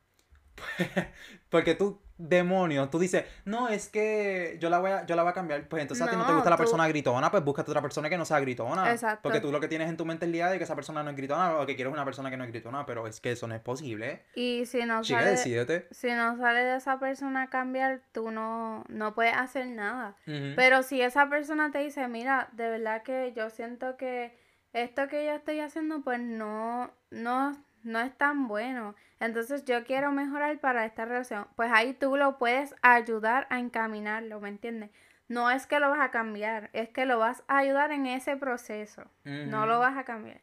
[1.51, 5.31] porque tú, demonio, tú dices, no, es que yo la voy a, yo la voy
[5.31, 5.69] a cambiar.
[5.69, 8.17] Pues entonces a ti no te gusta la persona gritona, pues búscate otra persona que
[8.17, 8.91] no sea gritona.
[8.91, 9.21] Exacto.
[9.23, 11.11] Porque tú lo que tienes en tu mente el día de que esa persona no
[11.11, 13.47] es gritona o que quieres una persona que no es gritona, pero es que eso
[13.47, 14.23] no es posible.
[14.35, 19.15] Y si no sale, si no sale de esa persona a cambiar, tú no, no
[19.15, 20.17] puedes hacer nada.
[20.25, 24.37] Pero si esa persona te dice, mira, de verdad que yo siento que
[24.73, 28.95] esto que yo estoy haciendo, pues no, no no es tan bueno.
[29.21, 31.47] Entonces yo quiero mejorar para esta relación.
[31.57, 34.91] Pues ahí tú lo puedes ayudar a encaminarlo, ¿me entiendes?
[35.29, 38.37] No es que lo vas a cambiar, es que lo vas a ayudar en ese
[38.37, 39.05] proceso.
[39.25, 40.41] No lo vas a cambiar.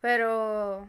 [0.00, 0.88] Pero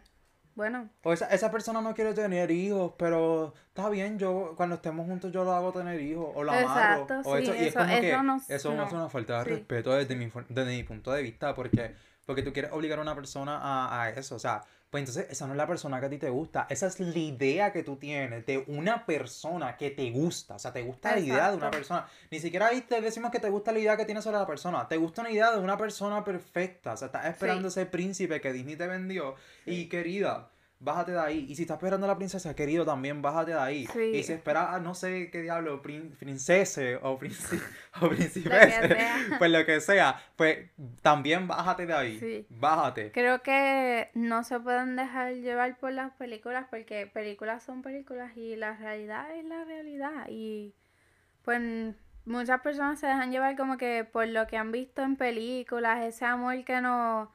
[0.55, 0.89] bueno.
[1.03, 5.31] O esa, esa, persona no quiere tener hijos, pero está bien, yo cuando estemos juntos
[5.31, 7.07] yo lo hago tener hijos, o lo amarro.
[7.25, 8.09] o eso, y es como que
[8.47, 11.93] eso no, es una falta de respeto desde mi, desde mi punto de vista, porque,
[12.25, 15.45] porque tú quieres obligar a una persona a, a eso, o sea, pues entonces esa
[15.45, 16.67] no es la persona que a ti te gusta.
[16.69, 20.55] Esa es la idea que tú tienes de una persona que te gusta.
[20.55, 22.07] O sea, te gusta la idea de una persona.
[22.31, 24.88] Ni siquiera ahí te decimos que te gusta la idea que tienes sobre la persona.
[24.88, 26.93] Te gusta una idea de una persona perfecta.
[26.93, 29.36] O sea, estás esperando ese príncipe que Disney te vendió.
[29.65, 30.49] Y querida,
[30.86, 31.45] bájate de ahí.
[31.49, 33.88] Y si estás esperando a la princesa, querido, también bájate de ahí.
[34.13, 37.59] Y si esperas no sé qué diablo, princesa o, príncipe,
[38.01, 38.09] o
[39.39, 40.69] pues lo que sea, pues
[41.01, 42.47] también bájate de ahí.
[42.49, 43.11] Bájate.
[43.11, 48.55] Creo que no se pueden dejar llevar por las películas porque películas son películas y
[48.55, 50.27] la realidad es la realidad.
[50.29, 50.73] Y
[51.43, 56.03] pues muchas personas se dejan llevar como que por lo que han visto en películas,
[56.03, 57.31] ese amor que no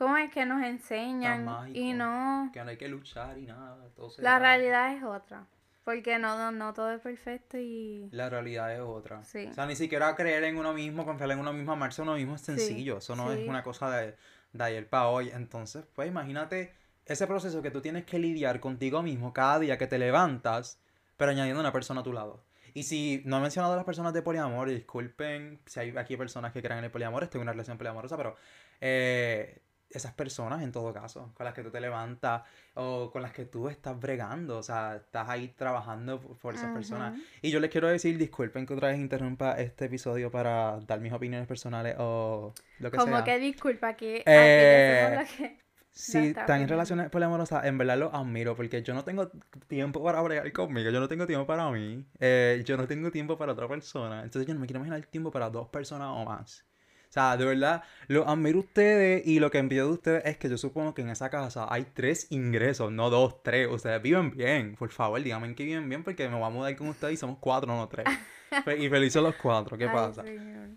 [0.00, 1.46] ¿Cómo es que nos enseñan?
[1.74, 2.48] y no...
[2.54, 3.76] Que no hay que luchar y nada.
[4.16, 5.46] la realidad es otra.
[5.84, 8.08] Porque no, no, todo es perfecto y...
[8.10, 9.22] La realidad es otra.
[9.24, 9.48] Sí.
[9.50, 12.14] O sea, ni siquiera creer en uno mismo, confiar en uno mismo, amarse a uno
[12.14, 12.96] mismo es sencillo.
[12.96, 14.16] Eso no es una cosa de,
[14.54, 15.28] de ayer para hoy.
[15.34, 16.72] Entonces, pues imagínate
[17.04, 20.80] ese proceso que tú tienes que lidiar contigo mismo cada día que te levantas,
[21.18, 22.42] pero añadiendo una persona a tu lado.
[22.72, 26.54] Y si no he mencionado a las personas de poliamor, disculpen si hay aquí personas
[26.54, 28.36] que creen en el poliamor, estoy en una relación poliamorosa, pero
[28.80, 29.60] eh,
[29.90, 32.42] esas personas en todo caso, con las que tú te levantas
[32.74, 37.18] o con las que tú estás bregando, o sea, estás ahí trabajando por esas personas.
[37.42, 41.12] Y yo les quiero decir, disculpen que otra vez interrumpa este episodio para dar mis
[41.12, 43.04] opiniones personales o lo que sea.
[43.04, 45.58] Como que disculpa, que eh, lo que...
[45.92, 49.28] Si están en relaciones poliamorosas, en verdad lo admiro porque yo no tengo
[49.66, 53.36] tiempo para bregar conmigo, yo no tengo tiempo para mí, eh, yo no tengo tiempo
[53.36, 56.64] para otra persona, entonces yo no me quiero imaginar tiempo para dos personas o más.
[57.10, 60.48] O sea, de verdad, lo admiro ustedes y lo que envío de ustedes es que
[60.48, 63.66] yo supongo que en esa casa hay tres ingresos, no dos, tres.
[63.68, 64.76] Ustedes viven bien.
[64.76, 67.38] Por favor, díganme que viven bien porque me voy a mudar con ustedes y somos
[67.40, 68.06] cuatro, no tres.
[68.78, 70.22] y felices los cuatro, ¿qué pasa?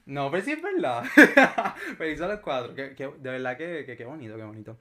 [0.06, 1.04] No, pero sí es verdad.
[2.00, 2.74] felices los cuatro.
[2.74, 4.80] Que, de verdad que, que, bonito, qué bonito.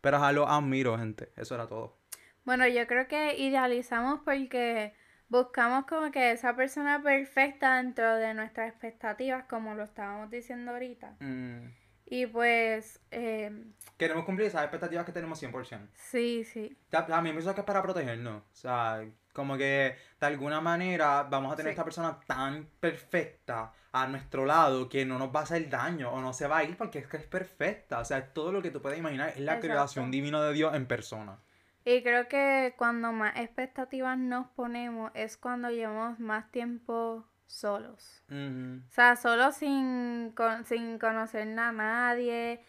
[0.00, 1.32] Pero ajá, lo admiro, gente.
[1.36, 1.98] Eso era todo.
[2.44, 4.94] Bueno, yo creo que idealizamos porque
[5.28, 11.16] buscamos como que esa persona perfecta dentro de nuestras expectativas, como lo estábamos diciendo ahorita.
[11.20, 11.68] Mm.
[12.06, 13.00] Y pues...
[13.10, 13.50] Eh,
[13.96, 15.88] Queremos cumplir esas expectativas que tenemos 100%.
[15.94, 16.76] Sí, sí.
[16.92, 18.42] A mí me que es para protegernos.
[18.42, 24.06] O sea, como que de alguna manera vamos a tener esta persona tan perfecta a
[24.06, 26.76] nuestro lado que no nos va a hacer daño o no se va a ir
[26.76, 28.00] porque es que es perfecta.
[28.00, 30.86] O sea, todo lo que tú puedes imaginar es la creación divina de Dios en
[30.86, 31.38] persona.
[31.84, 38.24] Y creo que cuando más expectativas nos ponemos es cuando llevamos más tiempo solos.
[38.30, 42.64] O sea, solos sin, sin conocer a nadie.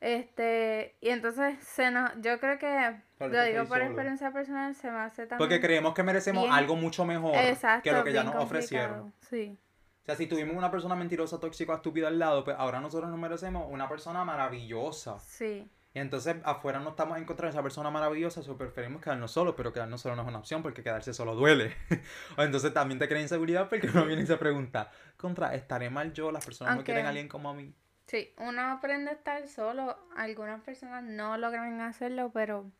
[0.00, 4.98] Este, y entonces se nos, yo creo que, lo digo por experiencia personal, se me
[4.98, 5.38] hace también.
[5.38, 7.34] Porque creemos que merecemos algo mucho mejor
[7.82, 9.12] que lo que ya nos ofrecieron.
[9.20, 9.58] Sí.
[10.02, 13.20] O sea, si tuvimos una persona mentirosa, tóxica, estúpida al lado, pues ahora nosotros nos
[13.20, 15.18] merecemos una persona maravillosa.
[15.20, 15.70] Sí.
[15.92, 20.00] Y entonces afuera no estamos encontrando esa persona maravillosa, o preferimos quedarnos solos, pero quedarnos
[20.00, 21.76] solo no es una opción porque quedarse solo duele.
[22.36, 26.12] o entonces también te crea inseguridad porque uno viene y se pregunta, contra, ¿estaré mal
[26.12, 26.30] yo?
[26.30, 27.74] Las personas no quieren a alguien como a mí.
[28.06, 32.70] Sí, uno aprende a estar solo, algunas personas no logran hacerlo, pero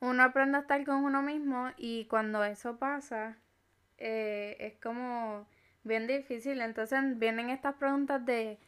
[0.00, 3.38] uno aprende a estar con uno mismo y cuando eso pasa,
[3.98, 5.46] eh, es como
[5.84, 6.60] bien difícil.
[6.60, 8.58] Entonces vienen estas preguntas de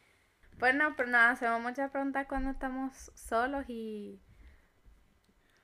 [0.59, 4.19] bueno, pero nada, hacemos muchas preguntas cuando estamos solos y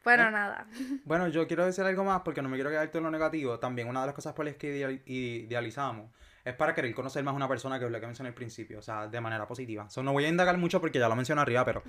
[0.03, 0.67] Bueno, nada.
[1.05, 3.59] Bueno, yo quiero decir algo más porque no me quiero quedar todo en lo negativo.
[3.59, 6.11] También una de las cosas por las que ideal- idealizamos
[6.45, 8.79] es para querer conocer más a una persona que es lo que mencioné al principio,
[8.79, 9.89] o sea, de manera positiva.
[9.89, 11.83] So, no voy a indagar mucho porque ya lo mencioné arriba, pero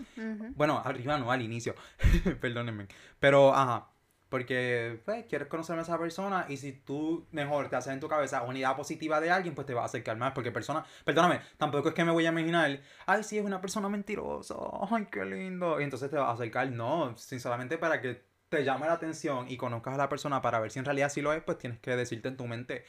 [0.55, 1.74] bueno, arriba no, al inicio.
[2.40, 2.86] Perdónenme.
[3.18, 3.88] Pero, ajá.
[4.35, 8.09] Porque, pues, quieres conocer a esa persona y si tú mejor te haces en tu
[8.09, 10.32] cabeza una idea positiva de alguien, pues te vas a acercar más.
[10.32, 13.89] Porque persona, perdóname, tampoco es que me voy a imaginar, ay, sí, es una persona
[13.89, 14.57] mentirosa,
[14.91, 15.80] ay, qué lindo.
[15.80, 16.68] Y entonces te vas a acercar.
[16.72, 20.72] No, sinceramente para que te llame la atención y conozcas a la persona para ver
[20.72, 22.85] si en realidad sí lo es, pues tienes que decirte en tu mente,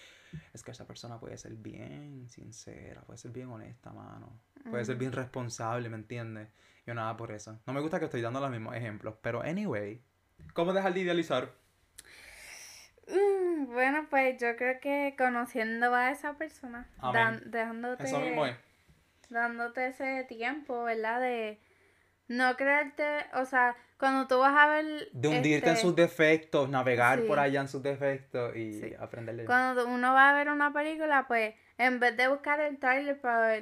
[0.51, 4.39] es que esa persona puede ser bien sincera, puede ser bien honesta, mano.
[4.67, 6.49] Puede ser bien responsable, ¿me entiendes?
[6.87, 7.59] Yo nada por eso.
[7.67, 10.01] No me gusta que estoy dando los mismos ejemplos, pero anyway,
[10.53, 11.49] ¿cómo dejar de idealizar?
[13.07, 18.55] Mm, bueno, pues yo creo que conociendo a esa persona, dan- dejándote, Eso mismo es.
[19.29, 21.21] dándote ese tiempo, ¿verdad?
[21.21, 21.59] De
[22.27, 23.05] no creerte,
[23.35, 25.09] o sea, cuando tú vas a ver...
[25.11, 28.95] De hundirte en este, sus defectos, navegar por allá en sus defectos y Sí.
[28.99, 29.45] aprenderle.
[29.45, 33.59] Cuando uno va a ver una película, pues en vez de buscar el trailer para,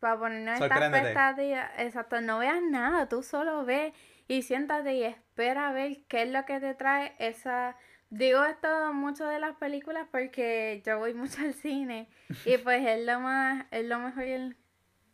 [0.00, 0.98] para ponernos esta Sorpréndete.
[1.08, 3.94] expectativa, exacto, no veas nada, tú solo ve
[4.28, 7.76] y siéntate y espera a ver qué es lo que te trae esa...
[8.10, 12.08] Digo esto mucho de las películas porque yo voy mucho al cine
[12.44, 14.56] y pues es lo más, es lo mejor en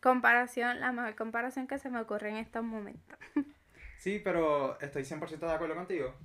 [0.01, 3.17] comparación, la mejor comparación que se me ocurre en estos momentos.
[3.97, 6.15] Sí, pero estoy 100% de acuerdo contigo.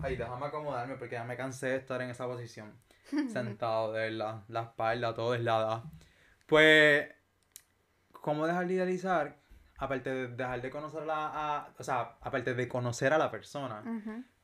[0.00, 2.74] Ay, déjame acomodarme porque ya me cansé de estar en esa posición.
[3.04, 5.84] Sentado, de la, la espalda, todo deslada.
[6.46, 7.06] Pues,
[8.10, 9.39] ¿cómo dejar de idealizar?
[9.80, 11.74] Aparte de dejar de conocerla a...
[11.78, 13.82] O sea, aparte de conocer a la persona,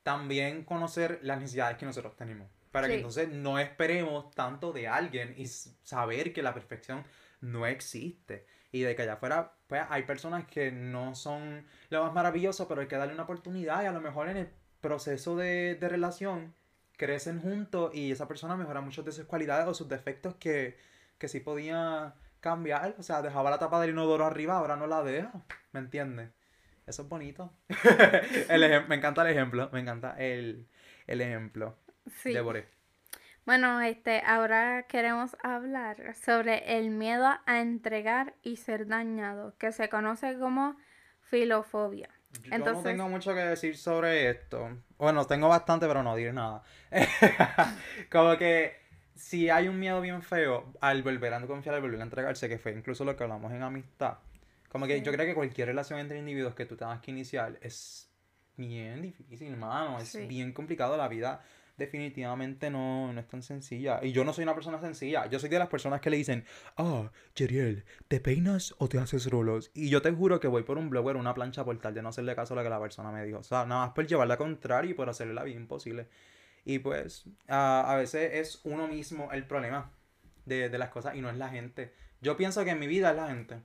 [0.03, 2.49] también conocer las necesidades que nosotros tenemos.
[2.71, 7.03] Para que entonces no esperemos tanto de alguien y saber que la perfección
[7.39, 8.45] no existe.
[8.71, 12.81] Y de que allá afuera, pues hay personas que no son lo más maravilloso, pero
[12.81, 14.49] hay que darle una oportunidad y a lo mejor en el
[14.81, 16.53] proceso de, de relación
[16.97, 20.77] crecen juntos y esa persona mejora muchas de sus cualidades o sus defectos que,
[21.17, 22.15] que sí podía
[22.47, 22.95] cambiar.
[22.97, 25.31] O sea, dejaba la tapa del inodoro arriba, ahora no la deja.
[25.73, 26.29] ¿Me entiendes?
[26.85, 27.51] Eso es bonito.
[28.49, 30.67] El me encanta el ejemplo, me encanta el,
[31.05, 31.75] el ejemplo.
[32.21, 32.31] Sí.
[32.31, 32.69] Devoré.
[33.45, 39.89] Bueno, este, ahora queremos hablar sobre el miedo a entregar y ser dañado, que se
[39.89, 40.77] conoce como
[41.21, 42.09] filofobia.
[42.43, 44.69] Yo no Entonces- tengo mucho que decir sobre esto.
[44.97, 46.63] Bueno, tengo bastante, pero no diré nada.
[48.11, 48.75] Como que
[49.17, 52.57] si hay un miedo bien feo al volver a confiar, al volver a entregarse, que
[52.57, 54.17] fue incluso lo que hablamos en amistad.
[54.69, 55.03] Como que Sí.
[55.03, 58.09] yo creo que cualquier relación entre individuos que tú tengas que iniciar es
[58.55, 59.99] bien difícil, hermano.
[59.99, 60.25] Es Sí.
[60.25, 60.97] bien complicado.
[60.97, 61.41] La vida
[61.77, 63.99] definitivamente no, no es tan sencilla.
[64.03, 65.27] Y yo no soy una persona sencilla.
[65.27, 66.43] Yo soy de las personas que le dicen,
[66.75, 69.69] ah, Jeriel, ¿te peinas o te haces rolos?
[69.75, 72.09] Y yo te juro que voy por un blogger, una plancha por tal de no
[72.09, 73.39] hacerle caso a lo que la persona me dijo.
[73.39, 76.07] O sea, nada más por llevarla contraria y por hacerle la vida imposible.
[76.67, 79.89] Y pues, a, a veces es uno mismo el problema
[80.43, 81.93] de, de las cosas y no es la gente.
[82.19, 83.61] Yo pienso que en mi vida es la gente.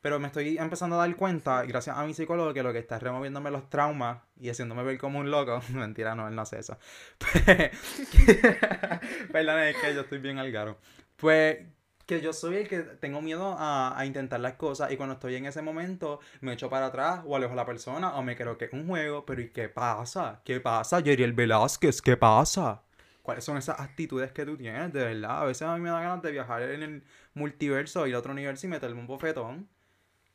[0.00, 3.00] Pero me estoy empezando a dar cuenta, gracias a mi psicólogo, que lo que está
[3.00, 5.60] removiéndome los traumas y haciéndome ver como un loco.
[5.72, 6.78] Mentira, no, él no hace eso.
[9.32, 10.78] Perdón, es que yo estoy bien al garo.
[11.16, 11.58] Pues
[12.06, 15.36] que yo soy el que tengo miedo a, a intentar las cosas y cuando estoy
[15.36, 18.56] en ese momento me echo para atrás o alejo a la persona o me creo
[18.58, 20.40] que es un juego, pero ¿y qué pasa?
[20.44, 22.00] ¿Qué pasa, Yeriel Velázquez?
[22.02, 22.82] ¿Qué pasa?
[23.22, 24.92] ¿Cuáles son esas actitudes que tú tienes?
[24.92, 27.02] De verdad, a veces a mí me da ganas de viajar en el
[27.34, 29.68] multiverso, ir a otro universo y meterme un bofetón.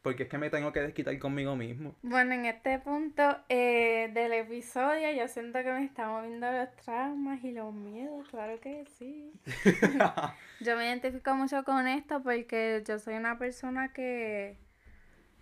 [0.02, 1.96] Porque es que me tengo que desquitar conmigo mismo.
[2.02, 7.44] Bueno, en este punto eh, del episodio yo siento que me están moviendo los traumas
[7.44, 9.32] y los miedos, claro que sí.
[10.60, 14.58] Yo me identifico mucho con esto porque yo soy una persona que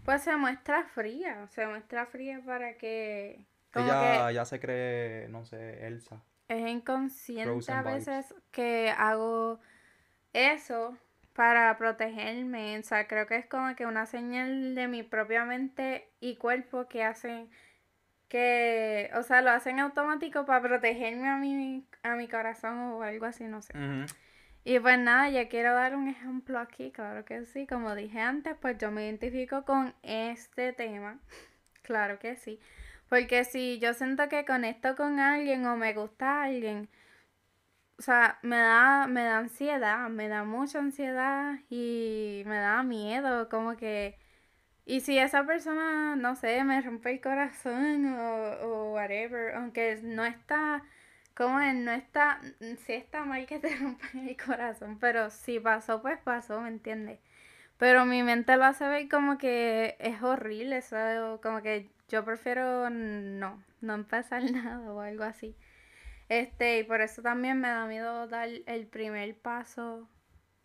[0.04, 5.46] pues se muestra fría, se muestra fría para que como Ella ya se cree, no
[5.46, 6.22] sé, Elsa.
[6.48, 8.06] es inconsciente Frozen a vibes.
[8.06, 9.60] veces que hago
[10.34, 10.98] eso
[11.40, 16.10] para protegerme, o sea, creo que es como que una señal de mi propia mente
[16.20, 17.50] y cuerpo que hacen
[18.28, 23.26] que, o sea, lo hacen automático para protegerme a mi, a mi corazón o algo
[23.26, 23.72] así, no sé.
[24.66, 28.58] Y pues nada, yo quiero dar un ejemplo aquí, claro que sí, como dije antes,
[28.60, 31.22] pues yo me identifico con este tema,
[31.84, 32.60] claro que sí,
[33.08, 36.90] porque si yo siento que conecto con alguien o me gusta alguien,
[38.00, 43.50] o sea, me da, me da ansiedad, me da mucha ansiedad y me da miedo,
[43.50, 44.18] como que,
[44.86, 50.26] y si esa persona, no sé, me rompe el corazón o, o whatever, aunque no
[50.26, 50.84] está...
[51.36, 52.42] Como es, no está,
[52.86, 57.20] sí está mal que te rompan el corazón, pero si pasó, pues pasó, ¿me entiendes?
[57.78, 62.90] Pero mi mente lo hace ver como que es horrible, eso, como que yo prefiero
[62.90, 65.56] no, no empezar nada o algo así.
[66.30, 70.08] Este, y por eso también me da miedo dar el primer paso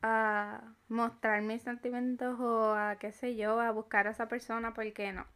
[0.02, 5.12] a mostrar mis sentimientos o a qué sé yo, a buscar a esa persona, porque
[5.12, 5.26] no.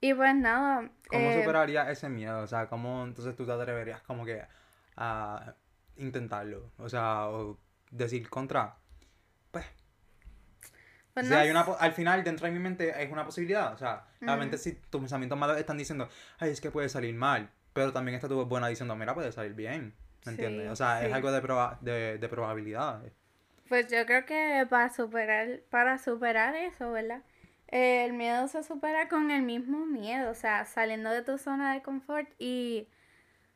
[0.00, 0.90] Y pues nada.
[1.08, 2.40] ¿Cómo eh, superarías ese miedo?
[2.40, 4.42] O sea, ¿cómo entonces tú te atreverías como que
[4.96, 5.54] a
[5.98, 6.72] intentarlo?
[6.78, 7.58] O sea, o
[7.90, 8.76] decir contra.
[9.50, 9.66] Pues.
[11.12, 13.74] pues hay una, al final, dentro de mi mente, es una posibilidad.
[13.74, 16.08] O sea, realmente si tus pensamientos malos están diciendo,
[16.38, 17.50] ay, es que puede salir mal.
[17.80, 19.94] Pero también está tu buena diciendo, mira, puede salir bien.
[20.26, 20.70] ¿Me entiendes?
[20.70, 23.00] O sea, es algo de, proba de, de probabilidad.
[23.70, 27.22] Pues yo creo que para superar, para superar eso, ¿verdad?
[27.68, 31.82] el miedo se supera con el mismo miedo, o sea, saliendo de tu zona de
[31.82, 32.88] confort y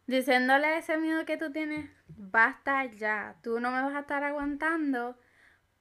[0.06, 4.22] diciéndole a ese miedo que tú tienes, basta ya, tú no me vas a estar
[4.22, 5.18] aguantando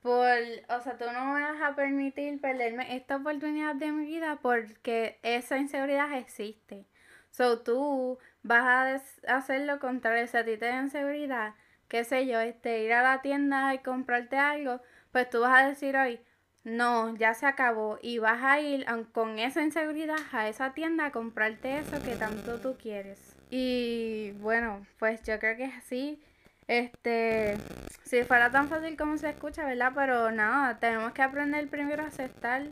[0.02, 0.28] por,
[0.68, 5.20] o sea, tú no me vas a permitir perderme esta oportunidad de mi vida porque
[5.24, 6.88] esa inseguridad existe.
[7.30, 11.56] So tú vas a hacer lo contrario, si a ti te da inseguridad,
[11.88, 14.82] qué sé yo, este, ir a la tienda y comprarte algo,
[15.12, 16.20] pues tú vas a decir hoy,
[16.64, 21.12] no, ya se acabó y vas a ir con esa inseguridad a esa tienda a
[21.12, 23.36] comprarte eso que tanto tú quieres.
[23.50, 26.22] Y bueno, pues yo creo que es así.
[26.68, 27.58] Este,
[28.04, 29.92] si fuera tan fácil como se escucha, ¿verdad?
[29.94, 32.64] Pero nada, tenemos que aprender primero a aceptar.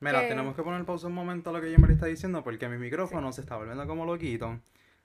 [0.00, 2.76] Mira, tenemos que poner pausa un momento a lo que me está diciendo porque mi
[2.76, 4.60] micrófono se está volviendo como loquito.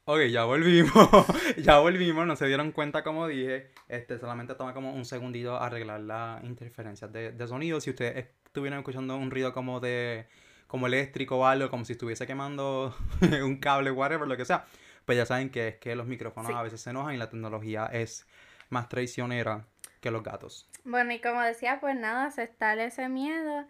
[0.10, 0.94] Ok, ya volvimos,
[1.58, 6.00] ya volvimos, no se dieron cuenta como dije, este, solamente toma como un segundito arreglar
[6.00, 10.26] las interferencias de, de sonido, si ustedes estuvieran escuchando un ruido como de,
[10.68, 12.96] como eléctrico o algo, como si estuviese quemando
[13.44, 14.66] un cable, whatever, lo que sea,
[15.04, 17.88] pues ya saben que es que los micrófonos a veces se enojan y la tecnología
[17.88, 18.26] es
[18.70, 19.66] más traicionera
[20.00, 20.70] que los gatos.
[20.86, 23.68] Bueno, y como decía, pues nada, aceptar ese miedo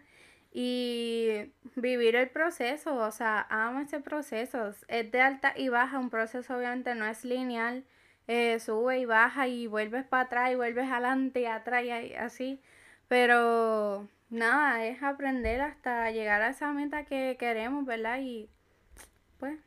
[0.52, 4.70] y vivir el proceso, o sea, amo ese proceso.
[4.88, 7.84] Es de alta y baja, un proceso obviamente no es lineal,
[8.26, 12.60] eh, sube y baja y vuelves para atrás y vuelves adelante y atrás y así,
[13.08, 18.20] pero nada, es aprender hasta llegar a esa meta que queremos, ¿verdad?
[18.20, 18.48] Y
[19.38, 19.58] pues...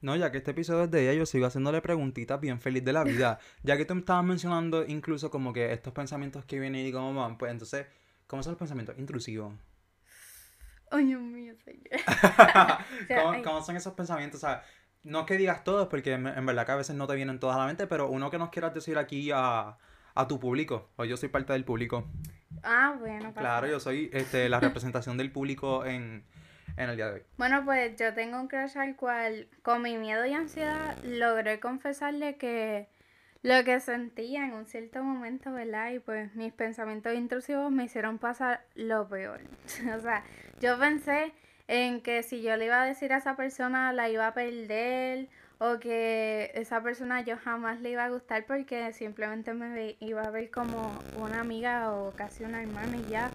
[0.00, 2.92] No, ya que este episodio es de ella, yo sigo haciéndole preguntitas bien feliz de
[2.92, 3.40] la vida.
[3.64, 7.20] ya que tú me estabas mencionando incluso como que estos pensamientos que vienen y cómo
[7.20, 7.86] van, pues entonces,
[8.28, 8.96] ¿cómo son los pensamientos?
[8.98, 9.52] Intrusivos.
[10.90, 11.54] Oh, Dios mío,
[13.44, 14.42] ¿Cómo, son esos pensamientos?
[14.42, 14.62] O sea,
[15.02, 17.60] no que digas todos, porque en, verdad que a veces no te vienen todas a
[17.60, 19.76] la mente, pero uno que nos quieras decir aquí a,
[20.28, 22.08] tu público, o yo soy parte del público.
[22.64, 23.32] Ah, bueno.
[23.34, 26.24] Claro, yo soy este, la representación del público en,
[26.76, 27.22] en el día de hoy.
[27.36, 32.36] Bueno, pues yo tengo un crush al cual, con mi miedo y ansiedad, logré confesarle
[32.36, 32.88] que
[33.42, 35.92] lo que sentía en un cierto momento, ¿verdad?
[35.92, 39.40] Y pues mis pensamientos intrusivos me hicieron pasar lo peor.
[39.96, 40.24] o sea,
[40.60, 41.32] yo pensé
[41.68, 45.28] en que si yo le iba a decir a esa persona la iba a perder
[45.58, 50.30] o que esa persona yo jamás le iba a gustar porque simplemente me iba a
[50.30, 53.30] ver como una amiga o casi una hermana y ya.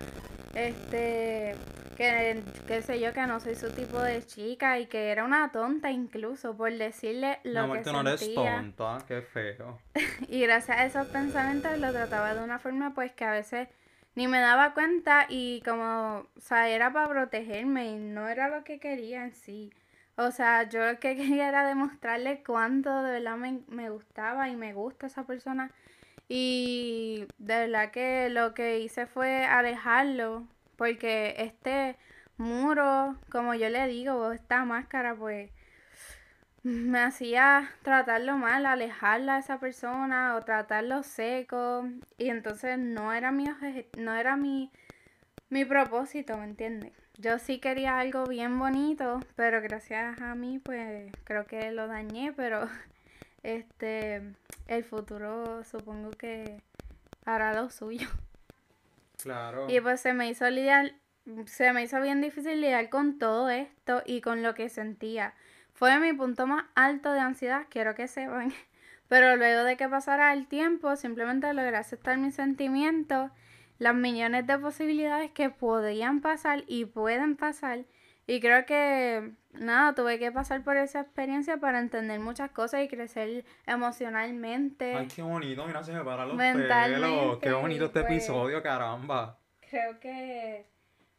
[0.55, 1.55] Este,
[1.95, 5.51] que qué sé yo, que no soy su tipo de chica y que era una
[5.51, 9.79] tonta incluso por decirle lo que no eres tonta, qué feo.
[10.27, 13.67] y gracias a esos pensamientos lo trataba de una forma pues que a veces
[14.15, 18.63] ni me daba cuenta y como, o sea, era para protegerme y no era lo
[18.63, 19.71] que quería en sí.
[20.15, 24.55] O sea, yo lo que quería era demostrarle cuánto de verdad me, me gustaba y
[24.55, 25.71] me gusta esa persona.
[26.29, 30.47] Y de verdad que lo que hice fue alejarlo,
[30.83, 31.95] porque este
[32.35, 35.49] muro, como yo le digo, esta máscara, pues
[36.61, 41.87] me hacía tratarlo mal, alejarla a esa persona o tratarlo seco.
[42.17, 43.45] Y entonces no era mi,
[43.97, 44.73] no era mi,
[45.47, 46.91] mi propósito, ¿me entiendes?
[47.17, 52.33] Yo sí quería algo bien bonito, pero gracias a mí, pues creo que lo dañé,
[52.33, 52.67] pero
[53.43, 54.21] este,
[54.67, 56.61] el futuro supongo que
[57.23, 58.09] hará lo suyo.
[59.23, 59.67] Claro.
[59.69, 60.95] Y pues se me hizo lidiar,
[61.45, 65.33] se me hizo bien difícil lidiar con todo esto y con lo que sentía.
[65.71, 68.53] Fue mi punto más alto de ansiedad, quiero que sepan.
[69.07, 73.31] Pero luego de que pasara el tiempo, simplemente logré aceptar mis sentimientos,
[73.79, 77.85] las millones de posibilidades que podían pasar y pueden pasar.
[78.25, 82.87] Y creo que, nada, tuve que pasar por esa experiencia para entender muchas cosas y
[82.87, 84.95] crecer emocionalmente.
[84.95, 87.39] Ay, qué bonito, mira, se me paran los pelos.
[87.39, 89.37] Qué bonito este pues, episodio, caramba.
[89.69, 90.65] Creo que,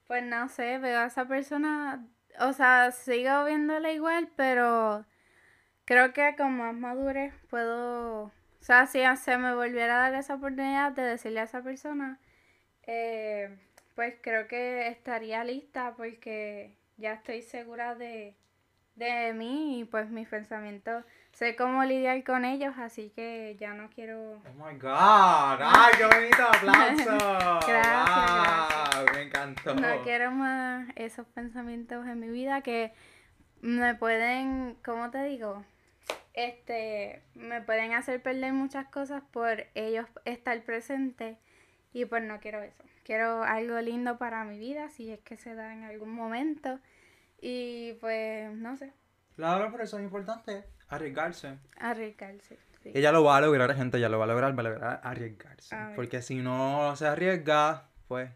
[0.06, 2.06] pues no sé, veo a esa persona
[2.40, 5.04] o sea, sigo viéndola igual, pero
[5.84, 10.34] creo que con más madurez puedo, o sea, si se me volviera a dar esa
[10.34, 12.20] oportunidad de decirle a esa persona,
[12.86, 13.56] eh,
[13.94, 18.36] pues creo que estaría lista porque ya estoy segura de,
[18.94, 23.90] de mí y pues mis pensamientos, sé cómo lidiar con ellos, así que ya no
[23.90, 24.34] quiero...
[24.34, 27.60] Oh my god, ay, qué bonito aplauso.
[27.66, 29.74] Gracias, Wow, Me encantó.
[29.74, 32.92] No quiero más esos pensamientos en mi vida que
[33.60, 35.64] me pueden, ¿cómo te digo?
[36.34, 41.38] Este, me pueden hacer perder muchas cosas por ellos estar presentes
[41.92, 42.82] y pues no quiero eso.
[43.04, 46.80] Quiero algo lindo para mi vida si es que se da en algún momento
[47.40, 48.92] y pues no sé,
[49.36, 51.58] Claro, por eso es importante arriesgarse.
[51.78, 52.58] arriesgarse.
[52.82, 52.92] sí.
[52.94, 55.74] Ella lo va a lograr, gente, ella lo va a lograr, va a lograr arriesgarse.
[55.74, 55.92] A.
[55.96, 58.30] Porque si no se arriesga, pues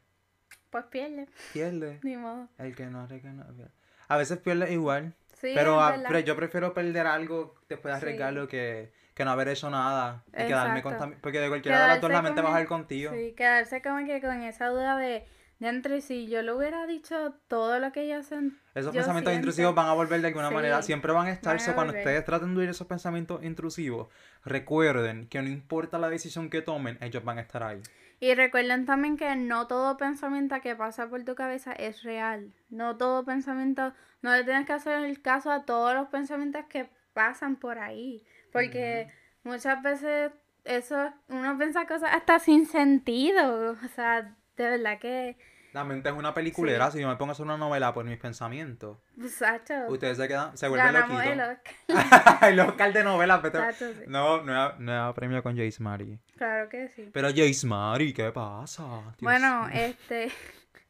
[0.70, 2.00] Pues pierde, pierde.
[2.02, 2.48] ni modo.
[2.58, 3.70] El que no arriesga no pierde.
[4.08, 5.14] A veces pierde igual.
[5.34, 8.06] Sí, pero a- pero yo prefiero perder algo después de Sí.
[8.06, 10.24] arriesgarlo que, que no haber hecho nada.
[10.28, 12.68] Y quedarme con Porque de cualquiera de las dos Quedarse la mente va a ir
[12.68, 13.12] contigo.
[13.12, 15.26] Sí, quedarse como que con esa duda de,
[15.58, 19.32] de entre si yo le hubiera dicho todo lo que yo sent Esos yo pensamientos
[19.32, 19.32] siento.
[19.32, 21.56] intrusivos van a volver de alguna Sí, manera, siempre van a estar.
[21.58, 24.08] van a cuando ustedes traten de huir esos pensamientos intrusivos,
[24.44, 27.82] recuerden que no importa la decisión que tomen, ellos van a estar ahí.
[28.20, 32.52] Y recuerden también que no todo pensamiento que pasa por tu cabeza es real.
[32.68, 33.92] No todo pensamiento,
[34.22, 38.24] no le tienes que hacer el caso a todos los pensamientos que pasan por ahí.
[38.52, 39.08] Porque
[39.44, 40.32] muchas veces
[40.64, 43.72] eso, uno piensa cosas hasta sin sentido.
[43.72, 45.36] O sea, de verdad que,
[45.72, 48.18] La mente es una peliculera, si yo me pongo a hacer una novela por mis
[48.18, 51.78] pensamientos, Sacho, ustedes se quedan, se vuelven ganamos el loquitos.
[51.88, 52.50] Oscar.
[52.50, 54.04] el Oscar de Sacho, sí.
[54.06, 56.18] No, no no era premio con Jace Mari.
[56.36, 57.10] Claro que sí.
[57.12, 58.82] Pero Jace Mari, ¿qué pasa?
[58.82, 60.30] Dios Bueno, este,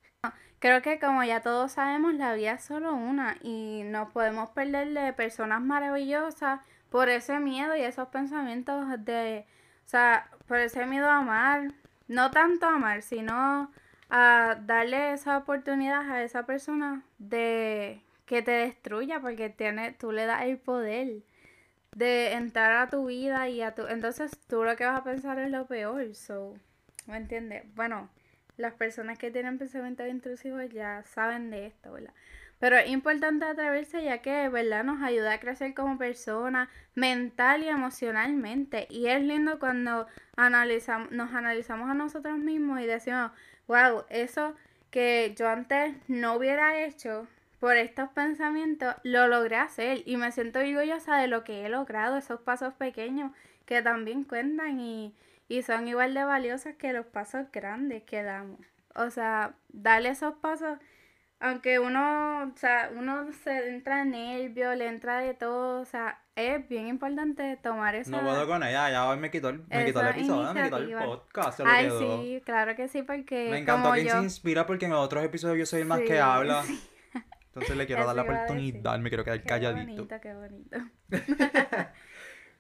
[0.59, 4.93] creo que como ya todos sabemos, la vida es solo una y nos podemos perder
[4.93, 9.47] de personas maravillosas por ese miedo y esos pensamientos de,
[9.84, 11.72] o sea, por ese miedo a amar,
[12.09, 13.70] no tanto a amar, sino
[14.11, 20.26] a darle esa oportunidad a esa persona de que te destruya porque tiene, tú le
[20.26, 21.22] das el poder
[21.95, 25.39] de entrar a tu vida y a tu, entonces tú lo que vas a pensar
[25.39, 26.55] es lo peor, so,
[27.07, 27.64] ¿me entiendes?
[27.74, 28.09] Bueno,
[28.57, 32.12] las personas que tienen pensamientos intrusivos ya saben de esto, ¿verdad?
[32.59, 34.85] Pero es importante atreverse ya que, ¿verdad?
[34.85, 38.87] Nos ayuda a crecer como persona, mental y emocionalmente.
[38.91, 40.07] Y es lindo cuando
[40.37, 43.31] analizamos, nos analizamos a nosotros mismos y decimos,
[43.69, 44.55] wow, eso
[44.91, 47.29] que yo antes no hubiera hecho
[47.61, 50.03] por estos pensamientos, lo logré hacer.
[50.07, 53.33] Y me siento orgullosa de lo que he logrado, esos pasos pequeños
[53.67, 55.15] que también cuentan y,
[55.49, 58.61] y son igual de valiosos que los pasos grandes que damos.
[58.95, 60.79] O sea, darle esos pasos,
[61.41, 66.20] aunque uno, o sea, uno se entra en nervio, le entra de todo, o sea,
[66.34, 68.11] es bien importante tomar esa...
[68.11, 70.76] No puedo con ella, ya hoy me quitó el, me quitó el episodio, me quitó
[70.78, 72.22] el podcast, se lo Ay, quedó.
[72.22, 74.11] sí, claro que sí, porque Me encantó que yo...
[74.11, 76.62] se inspira porque en los otros episodios yo soy el más Sí, que habla.
[76.66, 76.80] sí.
[77.47, 79.80] Entonces le quiero Eso dar la oportunidad, me quiero quedar Qué calladito.
[80.05, 80.78] bonito, qué bonito.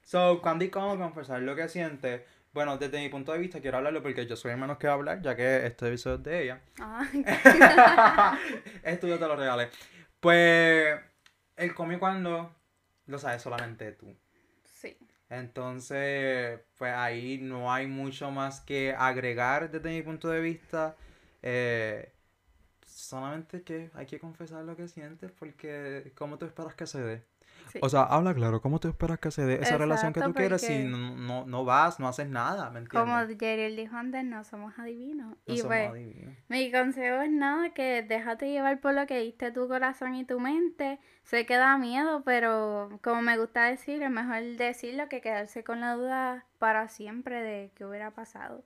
[0.02, 2.24] So, cuando y cómo confesar lo que siente.
[2.58, 5.22] Bueno, desde mi punto de vista quiero hablarlo porque yo soy el menos que hablar,
[5.22, 6.60] ya que este episodio es de ella.
[6.80, 7.06] Ah,
[8.82, 9.68] Esto yo te lo regalé.
[10.18, 10.98] Pues,
[11.54, 12.52] el cómic cuando
[13.06, 14.12] lo sabes solamente tú.
[14.64, 14.98] sí.
[15.30, 20.96] Entonces, pues ahí no hay mucho más que agregar desde mi punto de vista.
[21.42, 22.12] Eh,
[22.84, 27.22] solamente que hay que confesar lo que sientes porque ¿cómo tú esperas que se dé?
[27.68, 27.78] Sí.
[27.82, 30.62] O sea, habla claro, ¿cómo tú esperas que se dé esa relación que tú quieres
[30.62, 33.12] si no, no, no vas, no haces nada, ¿me entiendes?
[33.12, 35.36] Como Jeriel dijo antes, no somos adivinos.
[35.46, 36.34] No y somos pues, adivinos.
[36.48, 40.40] mi consejo es nada, que déjate llevar por lo que diste tu corazón y tu
[40.40, 40.98] mente.
[41.22, 45.80] Sé que da miedo, pero como me gusta decir, es mejor decirlo que quedarse con
[45.80, 48.64] la duda para siempre de qué hubiera pasado.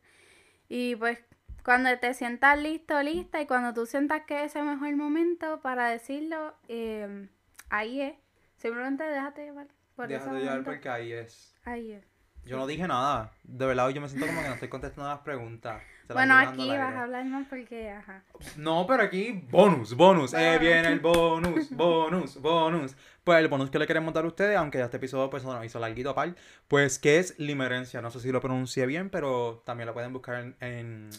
[0.68, 1.18] Y pues,
[1.64, 5.88] cuando te sientas listo, lista, y cuando tú sientas que es el mejor momento para
[5.88, 7.28] decirlo, eh,
[7.70, 8.14] ahí es.
[8.62, 11.54] Simplemente déjate llevar por Déjate llevar porque ahí es.
[11.64, 12.04] Ahí es.
[12.44, 13.32] Yo no dije nada.
[13.44, 15.80] De verdad, yo me siento como que no estoy contestando las preguntas.
[16.08, 18.24] Se Bueno, aquí vas a hablar más porque, ajá.
[18.56, 20.34] No, pero aquí, bonus, bonus.
[20.34, 20.60] Eh, Bonus.
[20.60, 22.96] viene el bonus, bonus, bonus.
[23.22, 25.64] Pues el bonus que le queremos dar a ustedes, aunque ya este episodio pues nos
[25.64, 26.34] hizo larguito par,
[26.66, 28.02] pues que es limerencia.
[28.02, 31.10] No sé si lo pronuncié bien, pero también lo pueden buscar en, en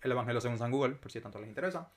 [0.00, 1.90] el Evangelio según San Google, por si tanto les interesa.